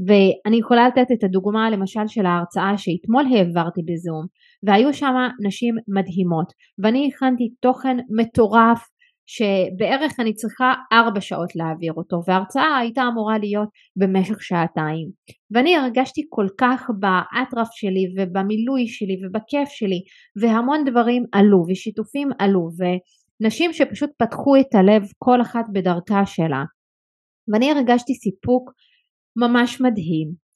ואני 0.07 0.57
יכולה 0.57 0.89
לתת 0.89 1.13
את 1.13 1.25
הדוגמה 1.25 1.71
למשל 1.71 2.07
של 2.07 2.27
ההרצאה 2.27 2.79
שאתמול 2.79 3.25
העברתי 3.31 3.81
בזום 3.87 4.27
והיו 4.63 4.95
שם 4.95 5.15
נשים 5.47 5.75
מדהימות 5.89 6.53
ואני 6.79 7.11
הכנתי 7.15 7.49
תוכן 7.61 7.97
מטורף 8.19 8.83
שבערך 9.31 10.21
אני 10.21 10.35
צריכה 10.35 10.75
ארבע 10.93 11.21
שעות 11.21 11.57
להעביר 11.57 11.93
אותו 11.93 12.17
וההרצאה 12.27 12.79
הייתה 12.79 13.03
אמורה 13.13 13.39
להיות 13.39 13.69
במשך 13.97 14.43
שעתיים. 14.43 15.09
ואני 15.51 15.77
הרגשתי 15.77 16.21
כל 16.29 16.47
כך 16.59 16.91
באטרף 16.99 17.69
שלי 17.73 18.05
ובמילוי 18.17 18.87
שלי 18.87 19.17
ובכיף 19.23 19.69
שלי 19.69 20.01
והמון 20.41 20.85
דברים 20.85 21.25
עלו 21.33 21.65
ושיתופים 21.69 22.29
עלו 22.39 22.69
ונשים 22.79 23.73
שפשוט 23.73 24.11
פתחו 24.19 24.57
את 24.57 24.75
הלב 24.75 25.03
כל 25.19 25.43
אחת 25.43 25.65
בדרכה 25.73 26.27
שלה. 26.27 26.65
ואני 27.53 27.71
הרגשתי 27.71 28.15
סיפוק 28.15 28.73
ממש 29.37 29.81
מדהים 29.81 30.48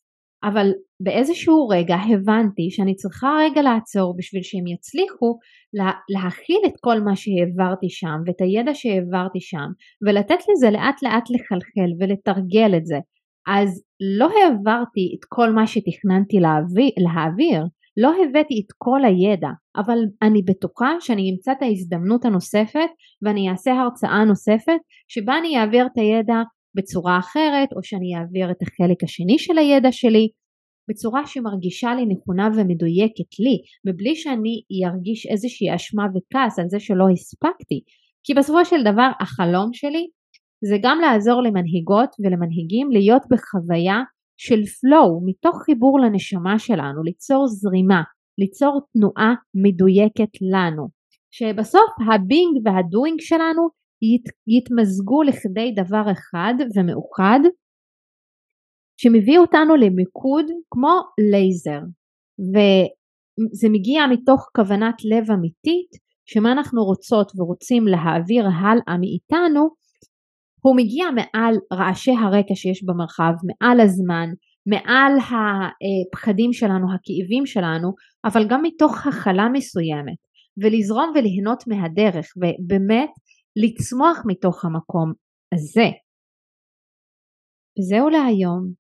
אבל 0.44 0.70
באיזשהו 1.00 1.68
רגע 1.68 1.96
הבנתי 1.96 2.70
שאני 2.70 2.94
צריכה 2.94 3.28
רגע 3.40 3.62
לעצור 3.62 4.14
בשביל 4.18 4.42
שהם 4.42 4.66
יצליחו 4.66 5.38
לה, 5.74 5.90
להכיל 6.08 6.60
את 6.66 6.72
כל 6.80 7.00
מה 7.00 7.16
שהעברתי 7.16 7.90
שם 7.90 8.18
ואת 8.26 8.40
הידע 8.40 8.74
שהעברתי 8.74 9.40
שם 9.40 9.68
ולתת 10.06 10.38
לזה 10.50 10.70
לאט 10.70 11.02
לאט 11.02 11.30
לחלחל 11.30 11.90
ולתרגל 12.00 12.76
את 12.76 12.86
זה. 12.86 12.98
אז 13.46 13.82
לא 14.18 14.28
העברתי 14.38 15.16
את 15.18 15.24
כל 15.28 15.50
מה 15.50 15.66
שתכננתי 15.66 16.40
להעביר, 16.40 16.90
להעביר 16.98 17.62
לא 17.96 18.12
הבאתי 18.22 18.54
את 18.66 18.72
כל 18.78 19.04
הידע, 19.04 19.48
אבל 19.76 19.98
אני 20.22 20.42
בטוחה 20.42 20.90
שאני 21.00 21.30
אמצא 21.30 21.52
את 21.52 21.62
ההזדמנות 21.62 22.24
הנוספת 22.24 22.90
ואני 23.22 23.50
אעשה 23.50 23.72
הרצאה 23.72 24.24
נוספת 24.24 24.80
שבה 25.08 25.38
אני 25.38 25.58
אעביר 25.58 25.86
את 25.86 25.96
הידע 25.98 26.42
בצורה 26.74 27.18
אחרת 27.18 27.68
או 27.76 27.82
שאני 27.82 28.16
אעביר 28.16 28.50
את 28.50 28.62
החלק 28.62 29.04
השני 29.04 29.38
של 29.38 29.58
הידע 29.58 29.92
שלי 29.92 30.28
בצורה 30.90 31.26
שמרגישה 31.26 31.94
לי 31.94 32.06
נכונה 32.06 32.48
ומדויקת 32.56 33.38
לי 33.38 33.56
מבלי 33.86 34.16
שאני 34.16 34.62
ארגיש 34.86 35.26
איזושהי 35.26 35.74
אשמה 35.74 36.06
וכעס 36.14 36.58
על 36.58 36.68
זה 36.68 36.80
שלא 36.80 37.04
הספקתי. 37.12 37.80
כי 38.24 38.34
בסופו 38.34 38.64
של 38.64 38.82
דבר 38.82 39.10
החלום 39.20 39.72
שלי 39.72 40.06
זה 40.64 40.76
גם 40.82 40.98
לעזור 41.00 41.42
למנהיגות 41.42 42.10
ולמנהיגים 42.20 42.90
להיות 42.90 43.22
בחוויה 43.30 43.98
של 44.36 44.60
flow 44.60 45.10
מתוך 45.26 45.62
חיבור 45.64 46.00
לנשמה 46.00 46.58
שלנו 46.58 47.02
ליצור 47.02 47.46
זרימה 47.46 48.02
ליצור 48.38 48.80
תנועה 48.92 49.34
מדויקת 49.54 50.32
לנו. 50.52 50.88
שבסוף 51.30 51.90
הבינג 52.08 52.66
והדוינג 52.66 53.20
שלנו 53.20 53.81
ית, 54.02 54.26
יתמזגו 54.56 55.22
לכדי 55.22 55.72
דבר 55.82 56.12
אחד 56.12 56.54
ומאוחד 56.76 57.40
שמביא 59.00 59.38
אותנו 59.38 59.76
למיקוד 59.76 60.46
כמו 60.70 60.94
לייזר. 61.30 61.80
וזה 62.52 63.68
מגיע 63.68 64.06
מתוך 64.10 64.50
כוונת 64.56 64.94
לב 65.04 65.30
אמיתית 65.30 65.90
שמה 66.26 66.52
אנחנו 66.52 66.84
רוצות 66.84 67.32
ורוצים 67.36 67.86
להעביר 67.86 68.44
הלאה 68.46 68.98
מאיתנו 69.00 69.68
הוא 70.64 70.76
מגיע 70.76 71.06
מעל 71.10 71.54
רעשי 71.72 72.10
הרקע 72.10 72.54
שיש 72.54 72.84
במרחב, 72.84 73.32
מעל 73.48 73.80
הזמן, 73.80 74.28
מעל 74.66 75.12
הפחדים 75.18 76.52
שלנו, 76.52 76.86
הכאבים 76.94 77.46
שלנו, 77.46 77.88
אבל 78.24 78.48
גם 78.48 78.62
מתוך 78.62 79.06
הכלה 79.06 79.48
מסוימת. 79.52 80.20
ולזרום 80.62 81.12
וליהנות 81.14 81.64
מהדרך 81.66 82.26
ובאמת 82.36 83.10
לצמוח 83.56 84.22
מתוך 84.26 84.64
המקום 84.64 85.12
הזה. 85.54 85.88
וזהו 87.78 88.08
להיום. 88.08 88.72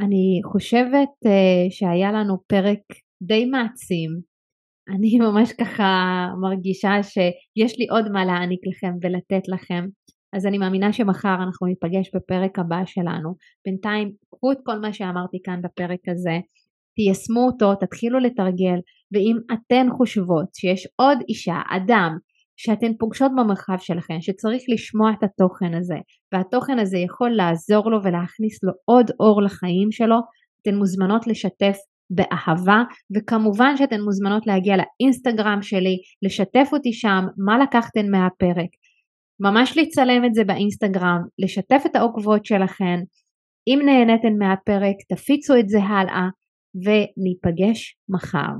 אני 0.00 0.40
חושבת 0.52 1.12
uh, 1.24 1.70
שהיה 1.70 2.12
לנו 2.12 2.36
פרק 2.46 2.80
די 3.22 3.44
מעצים. 3.44 4.10
אני 4.88 5.18
ממש 5.26 5.52
ככה 5.52 5.92
מרגישה 6.40 7.02
שיש 7.02 7.78
לי 7.78 7.86
עוד 7.90 8.12
מה 8.12 8.24
להעניק 8.24 8.60
לכם 8.66 8.92
ולתת 9.02 9.48
לכם. 9.48 9.84
אז 10.36 10.46
אני 10.46 10.58
מאמינה 10.58 10.92
שמחר 10.92 11.34
אנחנו 11.46 11.66
ניפגש 11.66 12.10
בפרק 12.14 12.58
הבא 12.58 12.84
שלנו. 12.86 13.34
בינתיים 13.66 14.12
קחו 14.30 14.52
את 14.52 14.58
כל 14.64 14.78
מה 14.78 14.92
שאמרתי 14.92 15.38
כאן 15.44 15.60
בפרק 15.62 16.00
הזה, 16.08 16.38
תיישמו 16.94 17.40
אותו, 17.46 17.74
תתחילו 17.74 18.18
לתרגל, 18.18 18.78
ואם 19.12 19.36
אתן 19.52 19.86
חושבות 19.96 20.54
שיש 20.54 20.86
עוד 20.96 21.18
אישה, 21.28 21.56
אדם, 21.76 22.18
שאתן 22.56 22.92
פוגשות 22.98 23.32
במרחב 23.36 23.76
שלכם, 23.78 24.20
שצריך 24.20 24.62
לשמוע 24.68 25.10
את 25.18 25.22
התוכן 25.22 25.74
הזה, 25.74 25.96
והתוכן 26.32 26.78
הזה 26.78 26.98
יכול 26.98 27.30
לעזור 27.30 27.90
לו 27.90 27.98
ולהכניס 28.04 28.64
לו 28.64 28.72
עוד 28.84 29.10
אור 29.20 29.42
לחיים 29.42 29.92
שלו, 29.92 30.16
אתן 30.62 30.74
מוזמנות 30.74 31.26
לשתף 31.26 31.76
באהבה, 32.10 32.82
וכמובן 33.16 33.76
שאתן 33.76 34.00
מוזמנות 34.00 34.46
להגיע 34.46 34.74
לאינסטגרם 34.76 35.62
שלי, 35.62 35.96
לשתף 36.22 36.68
אותי 36.72 36.92
שם 36.92 37.24
מה 37.46 37.58
לקחתן 37.58 38.10
מהפרק, 38.10 38.70
ממש 39.40 39.78
לצלם 39.78 40.24
את 40.24 40.34
זה 40.34 40.44
באינסטגרם, 40.44 41.18
לשתף 41.38 41.82
את 41.86 41.96
העוקבות 41.96 42.44
שלכן, 42.44 43.00
אם 43.68 43.78
נהניתן 43.84 44.38
מהפרק 44.38 44.96
תפיצו 45.08 45.54
את 45.58 45.68
זה 45.68 45.78
הלאה 45.78 46.28
וניפגש 46.74 47.96
מחר. 48.08 48.52